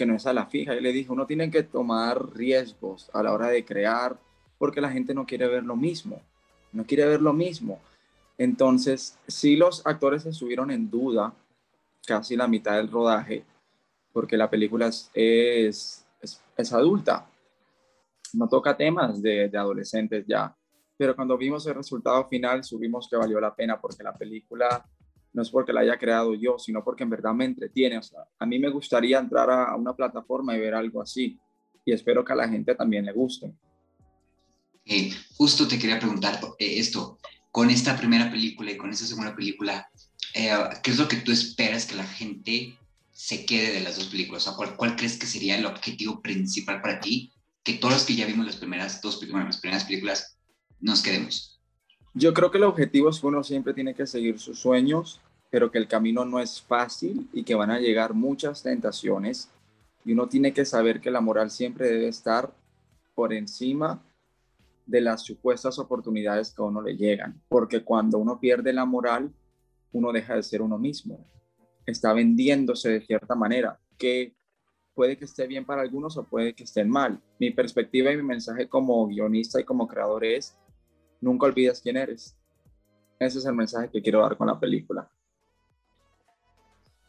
no 0.06 0.16
es 0.16 0.26
a 0.26 0.34
la 0.34 0.46
fija. 0.46 0.76
Y 0.76 0.82
le 0.82 0.92
dije, 0.92 1.12
uno 1.12 1.26
tiene 1.26 1.50
que 1.50 1.64
tomar 1.64 2.36
riesgos 2.36 3.10
a 3.14 3.24
la 3.24 3.34
hora 3.34 3.48
de 3.48 3.66
crear 3.66 4.18
porque 4.58 4.82
la 4.82 4.92
gente 4.92 5.14
no 5.14 5.26
quiere 5.26 5.48
ver 5.48 5.64
lo 5.64 5.76
mismo, 5.76 6.22
no 6.72 6.86
quiere 6.86 7.06
ver 7.06 7.22
lo 7.22 7.34
mismo. 7.34 7.80
Entonces, 8.38 9.18
si 9.28 9.56
los 9.56 9.86
actores 9.86 10.26
estuvieron 10.26 10.72
en 10.72 10.90
duda 10.90 11.34
casi 12.06 12.36
la 12.36 12.48
mitad 12.48 12.78
del 12.78 12.92
rodaje 12.92 13.44
porque 14.14 14.38
la 14.38 14.50
película 14.50 14.88
es, 14.88 15.10
es, 15.14 16.74
adulta, 16.74 17.28
no 18.34 18.48
toca 18.48 18.76
temas 18.76 19.22
de 19.22 19.50
adolescentes 19.54 20.26
ya. 20.28 20.56
Pero 21.02 21.16
cuando 21.16 21.36
vimos 21.36 21.66
el 21.66 21.74
resultado 21.74 22.28
final, 22.28 22.64
subimos 22.64 23.10
que 23.10 23.16
valió 23.16 23.40
la 23.40 23.56
pena 23.56 23.82
porque 23.82 24.04
la 24.04 24.14
película 24.14 24.86
no 25.34 25.42
es 25.42 25.50
porque 25.50 25.74
la 25.74 25.82
haya 25.82 25.98
creado 25.98 26.34
yo, 26.36 26.58
sino 26.60 26.84
porque 26.84 27.04
en 27.04 27.10
verdad 27.10 27.34
me 27.34 27.46
entretiene. 27.46 27.98
O 27.98 28.04
sea, 28.04 28.20
a 28.38 28.46
mí 28.46 28.60
me 28.60 28.70
gustaría 28.70 29.20
entrar 29.20 29.50
a 29.50 29.76
una 29.76 29.96
plataforma 29.96 30.56
y 30.56 30.60
ver 30.60 30.74
algo 30.74 31.02
así. 31.02 31.40
Y 31.86 31.94
espero 31.94 32.24
que 32.24 32.34
a 32.34 32.36
la 32.36 32.50
gente 32.50 32.76
también 32.76 33.06
le 33.06 33.14
guste. 33.14 33.48
Ok, 34.76 35.14
justo 35.36 35.68
te 35.68 35.80
quería 35.80 36.00
preguntar 36.00 36.40
eh, 36.60 36.80
esto, 36.80 37.20
con 37.52 37.70
esta 37.70 37.96
primera 37.96 38.32
película 38.32 38.72
y 38.72 38.78
con 38.78 38.90
esta 38.90 39.06
segunda 39.06 39.36
película, 39.36 39.90
eh, 40.34 40.52
¿qué 40.82 40.92
es 40.92 40.98
lo 40.98 41.08
que 41.08 41.18
tú 41.18 41.32
esperas 41.32 41.86
que 41.86 41.96
la 41.96 42.06
gente 42.06 42.78
se 43.12 43.46
quede 43.46 43.74
de 43.74 43.82
las 43.82 43.98
dos 43.98 44.08
películas? 44.08 44.48
O 44.48 44.56
¿cuál, 44.56 44.76
¿cuál, 44.76 44.96
crees 44.96 45.18
que 45.18 45.28
sería 45.28 45.58
el 45.58 45.66
objetivo 45.66 46.22
principal 46.22 46.82
para 46.82 47.00
ti? 47.00 47.32
Que 47.64 47.74
todos 47.74 47.94
los 47.94 48.04
que 48.06 48.16
ya 48.16 48.26
vimos 48.26 48.46
las 48.46 48.56
primeras 48.58 49.02
dos 49.02 49.20
bueno, 49.30 49.46
las 49.46 49.60
primeras 49.60 49.86
películas 49.86 50.38
nos 50.80 51.02
quedemos. 51.02 51.61
Yo 52.14 52.34
creo 52.34 52.52
que 52.52 52.58
el 52.58 52.66
objetivo 52.66 53.10
es 53.10 53.20
que 53.20 53.28
uno 53.28 53.44
siempre 53.44 53.74
tiene 53.74 53.94
que 53.94 54.06
seguir 54.06 54.40
sus 54.40 54.60
sueños, 54.60 55.22
pero 55.50 55.72
que 55.72 55.78
el 55.78 55.88
camino 55.88 56.26
no 56.26 56.40
es 56.40 56.62
fácil 56.62 57.30
y 57.34 57.44
que 57.44 57.56
van 57.56 57.72
a 57.72 57.80
llegar 57.80 58.14
muchas 58.14 58.64
tentaciones 58.64 59.50
y 60.04 60.14
uno 60.14 60.28
tiene 60.28 60.54
que 60.54 60.66
saber 60.66 61.00
que 61.00 61.12
la 61.12 61.22
moral 61.22 61.52
siempre 61.52 61.88
debe 61.88 62.08
estar 62.08 62.52
por 63.16 63.34
encima 63.34 64.02
de 64.86 65.02
las 65.02 65.22
supuestas 65.22 65.80
oportunidades 65.80 66.52
que 66.52 66.62
a 66.62 66.66
uno 66.66 66.82
le 66.82 66.98
llegan, 66.98 67.42
porque 67.48 67.84
cuando 67.84 68.18
uno 68.18 68.40
pierde 68.40 68.74
la 68.74 68.86
moral, 68.86 69.32
uno 69.92 70.12
deja 70.12 70.36
de 70.36 70.44
ser 70.44 70.62
uno 70.62 70.78
mismo, 70.78 71.26
está 71.86 72.14
vendiéndose 72.14 72.90
de 72.90 73.02
cierta 73.02 73.36
manera, 73.36 73.80
que 73.98 74.34
puede 74.94 75.18
que 75.18 75.26
esté 75.26 75.48
bien 75.48 75.66
para 75.66 75.82
algunos 75.82 76.18
o 76.18 76.24
puede 76.24 76.54
que 76.54 76.64
esté 76.64 76.84
mal. 76.84 77.22
Mi 77.40 77.52
perspectiva 77.52 78.12
y 78.12 78.18
mi 78.18 78.24
mensaje 78.24 78.68
como 78.68 79.08
guionista 79.08 79.62
y 79.62 79.64
como 79.64 79.88
creador 79.88 80.26
es, 80.26 80.58
nunca 81.22 81.46
olvides 81.46 81.80
quién 81.80 81.96
eres. 81.96 82.36
Ese 83.20 83.38
es 83.38 83.46
el 83.46 83.54
mensaje 83.54 83.90
que 83.90 84.02
quiero 84.02 84.22
dar 84.22 84.36
con 84.36 84.48
la 84.48 84.60
película. 84.60 85.10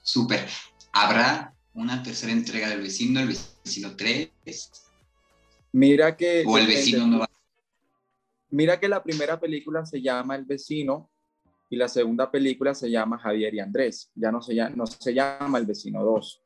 Súper. 0.03 0.47
¿Habrá 0.93 1.55
una 1.75 2.03
tercera 2.03 2.33
entrega 2.33 2.69
del 2.69 2.83
vecino, 2.83 3.21
el 3.21 3.29
vecino 3.29 3.97
3? 3.97 4.31
Mira 5.73 6.17
que... 6.17 6.45
O 6.47 6.59
el 6.59 6.67
vecino 6.67 7.07
no 7.07 7.21
va. 7.21 7.31
Mira 8.51 8.79
que 8.79 8.89
la 8.89 9.03
primera 9.03 9.41
película 9.41 9.87
se 9.87 10.03
llama 10.03 10.37
El 10.37 10.45
vecino 10.45 11.11
y 11.71 11.77
la 11.77 11.89
segunda 11.89 12.31
película 12.31 12.75
se 12.75 12.91
llama 12.91 13.19
Javier 13.19 13.55
y 13.55 13.61
Andrés. 13.61 14.11
Ya 14.15 14.31
no 14.31 14.43
se 14.43 14.55
llama, 14.55 14.77
no 14.77 14.87
se 14.87 15.15
llama 15.15 15.59
El 15.59 15.65
vecino 15.65 16.05
2. 16.05 16.43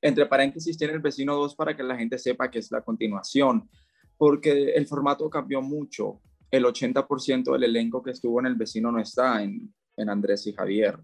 Entre 0.00 0.24
paréntesis 0.24 0.78
tiene 0.78 0.94
El 0.94 1.00
vecino 1.00 1.36
2 1.36 1.54
para 1.54 1.76
que 1.76 1.82
la 1.82 1.98
gente 1.98 2.18
sepa 2.18 2.50
que 2.50 2.60
es 2.60 2.70
la 2.70 2.80
continuación, 2.80 3.68
porque 4.16 4.72
el 4.72 4.86
formato 4.86 5.28
cambió 5.28 5.60
mucho 5.60 6.22
el 6.52 6.64
80% 6.64 7.50
del 7.52 7.64
elenco 7.64 8.02
que 8.02 8.10
estuvo 8.10 8.38
en 8.38 8.46
El 8.46 8.54
vecino 8.56 8.92
no 8.92 9.00
está 9.00 9.42
en, 9.42 9.74
en 9.96 10.10
Andrés 10.10 10.46
y 10.46 10.52
Javier. 10.52 10.98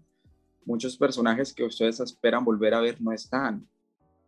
Muchos 0.63 0.95
personajes 0.95 1.51
que 1.53 1.63
ustedes 1.63 1.99
esperan 1.99 2.45
volver 2.45 2.75
a 2.75 2.81
ver 2.81 3.01
no 3.01 3.11
están 3.11 3.67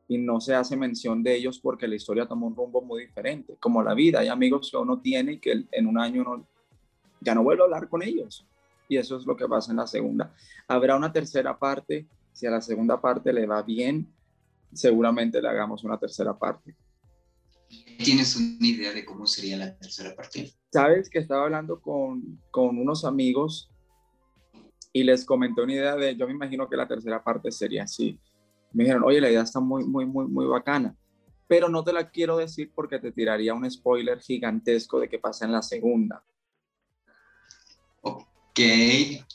y 0.07 0.17
no 0.17 0.41
se 0.41 0.55
hace 0.55 0.75
mención 0.75 1.21
de 1.21 1.35
ellos 1.35 1.59
porque 1.59 1.87
la 1.87 1.95
historia 1.95 2.27
tomó 2.27 2.47
un 2.47 2.55
rumbo 2.55 2.81
muy 2.81 3.05
diferente, 3.05 3.55
como 3.59 3.83
la 3.83 3.93
vida. 3.93 4.19
Hay 4.19 4.29
amigos 4.29 4.69
que 4.71 4.77
uno 4.77 4.99
tiene 4.99 5.33
y 5.33 5.39
que 5.39 5.63
en 5.71 5.87
un 5.87 5.99
año 5.99 6.47
ya 7.19 7.35
no 7.35 7.43
vuelve 7.43 7.61
a 7.61 7.65
hablar 7.65 7.87
con 7.87 8.01
ellos. 8.01 8.47
Y 8.89 8.97
eso 8.97 9.15
es 9.15 9.25
lo 9.25 9.37
que 9.37 9.47
pasa 9.47 9.71
en 9.71 9.77
la 9.77 9.87
segunda. 9.87 10.33
Habrá 10.67 10.97
una 10.97 11.13
tercera 11.13 11.57
parte. 11.57 12.07
Si 12.33 12.47
a 12.47 12.51
la 12.51 12.61
segunda 12.61 12.99
parte 12.99 13.31
le 13.31 13.45
va 13.45 13.61
bien, 13.61 14.11
seguramente 14.73 15.39
le 15.39 15.47
hagamos 15.47 15.83
una 15.83 15.99
tercera 15.99 16.37
parte. 16.37 16.75
¿Tienes 18.03 18.35
una 18.35 18.67
idea 18.67 18.91
de 18.91 19.05
cómo 19.05 19.27
sería 19.27 19.55
la 19.55 19.77
tercera 19.77 20.15
parte? 20.15 20.51
Sabes 20.71 21.09
que 21.09 21.19
estaba 21.19 21.43
hablando 21.43 21.81
con, 21.81 22.39
con 22.49 22.77
unos 22.77 23.03
amigos 23.03 23.69
y 24.93 25.03
les 25.03 25.25
comenté 25.25 25.61
una 25.61 25.73
idea 25.73 25.95
de, 25.95 26.15
yo 26.15 26.27
me 26.27 26.33
imagino 26.33 26.69
que 26.69 26.77
la 26.77 26.87
tercera 26.87 27.23
parte 27.23 27.51
sería 27.51 27.83
así. 27.83 28.17
Me 28.71 28.83
dijeron, 28.83 29.03
oye, 29.03 29.19
la 29.19 29.29
idea 29.29 29.41
está 29.41 29.59
muy, 29.59 29.83
muy, 29.83 30.05
muy, 30.05 30.27
muy 30.27 30.45
bacana, 30.45 30.95
pero 31.47 31.67
no 31.67 31.83
te 31.83 31.91
la 31.91 32.09
quiero 32.09 32.37
decir 32.37 32.71
porque 32.73 32.99
te 32.99 33.11
tiraría 33.11 33.53
un 33.53 33.69
spoiler 33.69 34.21
gigantesco 34.21 34.99
de 34.99 35.09
qué 35.09 35.19
pasa 35.19 35.45
en 35.45 35.51
la 35.51 35.61
segunda. 35.61 36.23
Ok, 38.01 38.59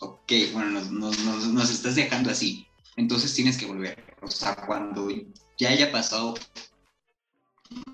ok, 0.01 0.33
bueno, 0.55 0.71
nos, 0.71 0.91
nos, 0.91 1.49
nos 1.49 1.71
estás 1.71 1.97
dejando 1.97 2.31
así. 2.31 2.67
Entonces 2.97 3.35
tienes 3.35 3.59
que 3.59 3.67
volver. 3.67 4.03
O 4.23 4.29
sea, 4.29 4.57
cuando 4.67 5.09
ya 5.59 5.69
haya 5.69 5.93
pasado 5.93 6.35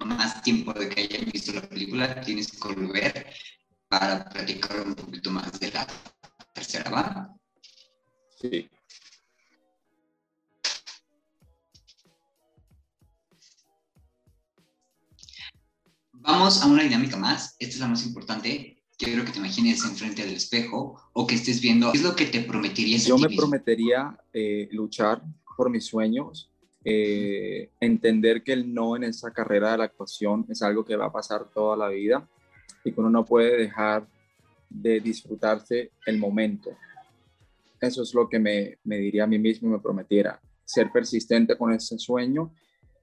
más 0.04 0.42
tiempo 0.42 0.72
de 0.72 0.88
que 0.88 1.02
hayan 1.02 1.30
visto 1.30 1.52
la 1.52 1.62
película, 1.62 2.20
tienes 2.20 2.50
que 2.50 2.68
volver 2.68 3.26
para 3.88 4.28
platicar 4.28 4.80
un 4.86 4.94
poquito 4.94 5.30
más 5.30 5.58
de 5.60 5.70
la 5.70 5.86
tercera, 6.54 6.90
¿va? 6.90 7.36
Sí. 8.40 8.68
Vamos 16.24 16.62
a 16.62 16.66
una 16.66 16.84
dinámica 16.84 17.16
más. 17.16 17.56
Esta 17.58 17.74
es 17.74 17.80
la 17.80 17.88
más 17.88 18.06
importante. 18.06 18.84
Quiero 18.96 19.24
que 19.24 19.32
te 19.32 19.38
imagines 19.38 19.84
enfrente 19.84 20.24
del 20.24 20.36
espejo 20.36 21.00
o 21.12 21.26
que 21.26 21.34
estés 21.34 21.60
viendo. 21.60 21.90
¿Qué 21.90 21.98
es 21.98 22.04
lo 22.04 22.14
que 22.14 22.26
te 22.26 22.40
prometerías? 22.42 23.04
Yo 23.04 23.18
me 23.18 23.28
prometería 23.28 24.16
eh, 24.32 24.68
luchar 24.70 25.22
por 25.56 25.68
mis 25.68 25.84
sueños, 25.84 26.51
eh, 26.84 27.70
entender 27.80 28.42
que 28.42 28.52
el 28.52 28.72
no 28.72 28.96
en 28.96 29.04
esa 29.04 29.30
carrera 29.32 29.72
de 29.72 29.78
la 29.78 29.84
actuación 29.84 30.46
es 30.48 30.62
algo 30.62 30.84
que 30.84 30.96
va 30.96 31.06
a 31.06 31.12
pasar 31.12 31.48
toda 31.52 31.76
la 31.76 31.88
vida 31.88 32.28
y 32.84 32.92
que 32.92 33.00
uno 33.00 33.10
no 33.10 33.24
puede 33.24 33.56
dejar 33.56 34.06
de 34.68 35.00
disfrutarse 35.00 35.92
el 36.06 36.18
momento. 36.18 36.70
Eso 37.80 38.02
es 38.02 38.14
lo 38.14 38.28
que 38.28 38.38
me, 38.38 38.78
me 38.84 38.98
diría 38.98 39.24
a 39.24 39.26
mí 39.28 39.38
mismo 39.38 39.68
y 39.68 39.72
me 39.72 39.78
prometiera, 39.78 40.40
ser 40.64 40.90
persistente 40.90 41.56
con 41.56 41.72
ese 41.72 41.98
sueño 41.98 42.52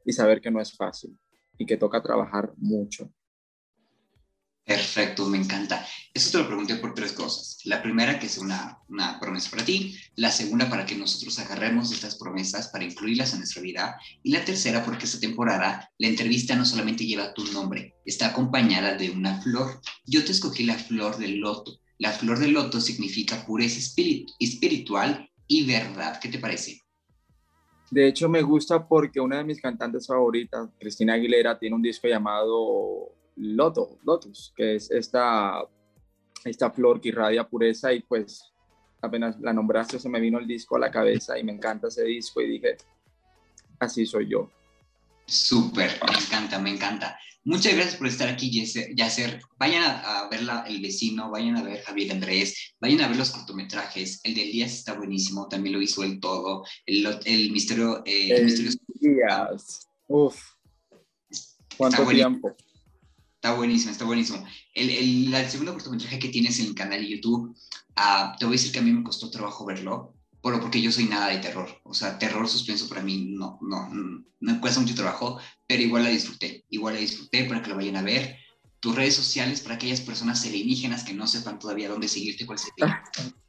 y 0.06 0.14
saber 0.14 0.42
que 0.42 0.52
no 0.52 0.60
es 0.60 0.76
fácil 0.76 1.18
y 1.58 1.66
que 1.66 1.78
toca 1.78 2.02
trabajar 2.02 2.54
mucho. 2.58 3.10
Perfecto, 4.70 5.26
me 5.26 5.40
encanta. 5.40 5.84
Eso 6.14 6.30
te 6.30 6.38
lo 6.38 6.46
pregunté 6.46 6.76
por 6.76 6.94
tres 6.94 7.14
cosas. 7.14 7.58
La 7.64 7.82
primera, 7.82 8.20
que 8.20 8.28
es 8.28 8.38
una, 8.38 8.78
una, 8.88 9.20
promesa 9.20 9.50
para 9.50 9.66
ti. 9.66 9.96
La 10.16 10.30
segunda, 10.30 10.70
para 10.70 10.86
que 10.86 10.94
nosotros 10.94 11.40
agarremos 11.40 11.92
estas 11.92 12.18
promesas 12.18 12.68
para 12.68 12.84
incluirlas 12.84 13.34
en 13.34 13.40
nuestra 13.40 13.64
vida. 13.64 14.00
Y 14.22 14.32
la 14.32 14.46
tercera, 14.46 14.86
porque 14.86 15.06
esta 15.06 15.20
temporada 15.20 15.92
la 15.98 16.08
entrevista 16.08 16.56
no 16.56 16.66
solamente 16.66 17.04
lleva 17.08 17.34
tu 17.34 17.46
nombre, 17.46 17.96
está 18.06 18.28
acompañada 18.28 18.96
de 18.96 19.10
una 19.10 19.42
flor. 19.42 19.82
Yo 20.06 20.24
te 20.24 20.34
escogí 20.34 20.66
la 20.66 20.76
flor 20.76 21.18
del 21.18 21.40
loto. 21.40 21.80
La 21.98 22.12
flor 22.12 22.38
del 22.38 22.52
loto 22.52 22.80
significa 22.80 23.44
pureza 23.48 23.80
espiritual 23.80 25.32
y 25.48 25.66
verdad. 25.66 26.20
¿Qué 26.22 26.30
te 26.30 26.38
parece? 26.38 26.80
De 27.90 28.08
hecho, 28.08 28.30
me 28.30 28.44
gusta 28.44 28.88
porque 28.88 29.20
una 29.20 29.38
de 29.38 29.46
mis 29.46 29.60
cantantes 29.60 30.06
favoritas, 30.06 30.70
Cristina 30.80 31.16
Aguilera, 31.16 31.58
tiene 31.58 31.76
un 31.76 31.82
disco 31.82 32.08
llamado 32.08 33.16
Loto, 33.40 34.00
Lotus, 34.04 34.54
que 34.56 34.76
es 34.76 34.92
esta, 34.92 35.64
esta 36.44 36.72
flor 36.72 37.00
que 37.00 37.10
irradia 37.10 37.48
pureza 37.48 37.94
y 37.94 38.02
pues 38.02 38.44
apenas 39.02 39.40
la 39.40 39.54
nombraste 39.54 39.98
se 39.98 40.10
me 40.10 40.20
vino 40.20 40.40
el 40.40 40.48
disco 40.48 40.76
a 40.76 40.80
la 40.80 40.92
cabeza 40.92 41.40
y 41.40 41.44
me 41.44 41.54
encanta 41.54 41.88
ese 41.88 42.04
disco 42.04 42.42
y 42.42 42.50
dije, 42.50 42.78
así 43.80 44.06
soy 44.06 44.30
yo. 44.30 44.50
Súper, 45.26 46.00
me 46.06 46.18
encanta, 46.18 46.60
me 46.60 46.70
encanta. 46.72 47.18
Muchas 47.46 47.74
gracias 47.74 47.96
por 47.96 48.08
estar 48.08 48.28
aquí, 48.28 48.52
Yasser. 48.52 49.42
Vayan 49.58 49.84
a, 49.84 50.28
ver 50.30 50.42
El 50.68 50.82
Vecino, 50.82 51.32
vayan 51.32 51.56
a 51.56 51.64
ver 51.64 51.82
Javier 51.82 52.12
Andrés, 52.12 52.76
vayan 52.82 53.02
a 53.02 53.08
ver 53.08 53.18
los 53.18 53.32
cortometrajes. 53.32 54.20
El 54.24 54.36
del 54.36 54.52
Díaz 54.52 54.74
está 54.74 54.94
buenísimo, 54.94 55.48
también 55.48 55.76
lo 55.76 55.82
hizo 55.82 56.04
el 56.04 56.20
todo. 56.20 56.66
El, 56.86 57.08
el 57.26 57.52
misterio... 57.52 58.04
Eh, 58.06 58.32
el, 58.32 58.46
misterio... 58.46 58.72
Díaz. 59.00 59.88
Uf. 60.08 60.38
¿Cuánto 61.78 62.06
tiempo? 62.08 62.56
Está 63.42 63.54
buenísimo, 63.54 63.92
está 63.94 64.04
buenísimo. 64.04 64.46
El, 64.74 64.90
el, 65.34 65.50
segundo 65.50 65.72
cortometraje 65.72 66.20
que 66.20 66.28
tienes 66.28 66.60
en 66.60 66.66
el 66.66 66.76
canal 66.76 67.00
de 67.00 67.08
YouTube, 67.08 67.56
uh, 67.96 68.38
te 68.38 68.44
voy 68.44 68.56
a 68.56 68.58
decir 68.58 68.74
que 68.74 68.80
a 68.80 68.82
mí 68.82 68.92
me 68.92 69.02
costó 69.02 69.32
trabajo 69.32 69.66
verlo, 69.66 70.14
pero 70.44 70.60
porque 70.60 70.82
yo 70.82 70.92
soy 70.92 71.06
nada 71.06 71.30
de 71.30 71.38
terror. 71.38 71.70
O 71.86 71.94
sea, 71.94 72.20
terror 72.20 72.50
suspenso 72.50 72.90
para 72.90 73.02
mí 73.02 73.30
no, 73.30 73.58
no, 73.62 73.88
no 73.88 74.26
me 74.42 74.60
cuesta 74.60 74.82
mucho 74.82 74.94
trabajo, 74.94 75.40
pero 75.66 75.82
igual 75.82 76.04
la 76.04 76.10
disfruté. 76.10 76.66
Igual 76.70 76.96
la 76.96 77.00
disfruté 77.00 77.46
para 77.46 77.62
que 77.62 77.70
lo 77.70 77.78
vayan 77.78 77.96
a 77.96 78.02
ver. 78.02 78.36
Tus 78.82 78.94
redes 78.94 79.16
sociales 79.16 79.62
para 79.62 79.76
aquellas 79.76 80.02
personas 80.02 80.46
alienígenas 80.46 81.06
que 81.06 81.14
no 81.14 81.26
sepan 81.26 81.60
todavía 81.60 81.88
dónde 81.88 82.10
seguirte, 82.10 82.46
cuál 82.46 82.60
sería. 82.60 83.04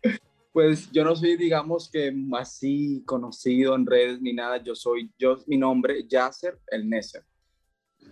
Pues 0.53 0.90
yo 0.90 1.05
no 1.05 1.14
soy, 1.14 1.37
digamos 1.37 1.88
que 1.88 2.12
así 2.37 3.05
conocido 3.07 3.76
en 3.76 3.87
redes 3.87 4.20
ni 4.20 4.33
nada. 4.33 4.61
Yo 4.62 4.74
soy, 4.74 5.09
yo, 5.16 5.38
mi 5.46 5.57
nombre, 5.57 6.05
Yasser 6.09 6.59
El 6.66 6.90
Neser. 6.90 7.24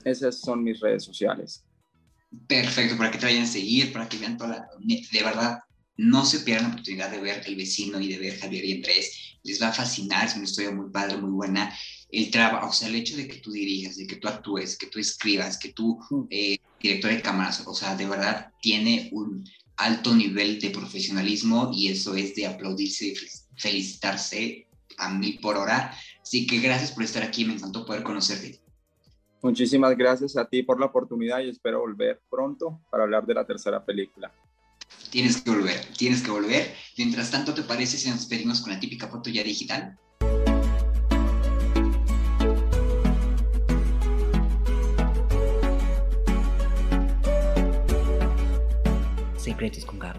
Esas 0.04 0.40
son 0.40 0.62
mis 0.62 0.78
redes 0.78 1.04
sociales. 1.04 1.64
Perfecto, 2.46 2.96
para 2.96 3.10
que 3.10 3.18
te 3.18 3.26
vayan 3.26 3.44
a 3.44 3.46
seguir, 3.46 3.92
para 3.92 4.08
que 4.08 4.18
vean 4.18 4.36
toda 4.36 4.50
la... 4.50 4.68
De 4.78 5.22
verdad, 5.22 5.58
no 5.96 6.24
se 6.24 6.40
pierdan 6.40 6.68
la 6.68 6.74
oportunidad 6.74 7.10
de 7.10 7.20
ver 7.20 7.42
El 7.46 7.56
Vecino 7.56 8.00
y 8.00 8.08
de 8.08 8.18
ver 8.18 8.38
Javier 8.38 8.64
y 8.64 8.72
Andrés. 8.74 9.36
Les 9.42 9.60
va 9.60 9.68
a 9.68 9.72
fascinar, 9.72 10.26
es 10.26 10.34
una 10.34 10.44
historia 10.44 10.70
muy 10.70 10.90
padre, 10.90 11.16
muy 11.16 11.30
buena. 11.30 11.74
El 12.10 12.30
trabajo, 12.30 12.68
o 12.68 12.72
sea, 12.72 12.88
el 12.88 12.94
hecho 12.94 13.16
de 13.16 13.26
que 13.26 13.38
tú 13.38 13.50
dirijas, 13.50 13.96
de 13.96 14.06
que 14.06 14.16
tú 14.16 14.28
actúes, 14.28 14.76
que 14.76 14.86
tú 14.86 14.98
escribas, 14.98 15.58
que 15.58 15.72
tú, 15.72 15.98
mm. 16.10 16.22
eh, 16.30 16.58
director 16.80 17.10
de 17.10 17.22
cámaras, 17.22 17.62
o 17.66 17.74
sea, 17.74 17.96
de 17.96 18.06
verdad 18.06 18.52
tiene 18.60 19.08
un 19.12 19.44
alto 19.76 20.14
nivel 20.14 20.60
de 20.60 20.70
profesionalismo 20.70 21.70
y 21.74 21.88
eso 21.88 22.14
es 22.14 22.34
de 22.34 22.46
aplaudirse 22.46 23.08
y 23.08 23.14
felicitarse 23.56 24.66
a 24.98 25.08
mí 25.10 25.32
por 25.40 25.56
hora. 25.56 25.96
Así 26.22 26.46
que 26.46 26.58
gracias 26.58 26.92
por 26.92 27.04
estar 27.04 27.22
aquí, 27.22 27.44
me 27.44 27.54
encantó 27.54 27.86
poder 27.86 28.02
conocerte. 28.02 28.60
Muchísimas 29.40 29.96
gracias 29.96 30.36
a 30.36 30.44
ti 30.46 30.62
por 30.62 30.80
la 30.80 30.86
oportunidad 30.86 31.40
y 31.40 31.48
espero 31.48 31.80
volver 31.80 32.20
pronto 32.28 32.80
para 32.90 33.04
hablar 33.04 33.24
de 33.24 33.34
la 33.34 33.46
tercera 33.46 33.84
película. 33.84 34.32
Tienes 35.10 35.40
que 35.40 35.50
volver, 35.50 35.80
tienes 35.96 36.22
que 36.22 36.30
volver. 36.30 36.74
Mientras 36.96 37.30
tanto, 37.30 37.54
¿te 37.54 37.62
parece 37.62 37.96
si 37.96 38.10
nos 38.10 38.18
despedimos 38.18 38.60
con 38.60 38.72
la 38.72 38.80
típica 38.80 39.06
foto 39.06 39.30
ya 39.30 39.42
digital? 39.42 39.96
Secretos 49.36 49.84
con 49.84 49.98
Gabo. 49.98 50.16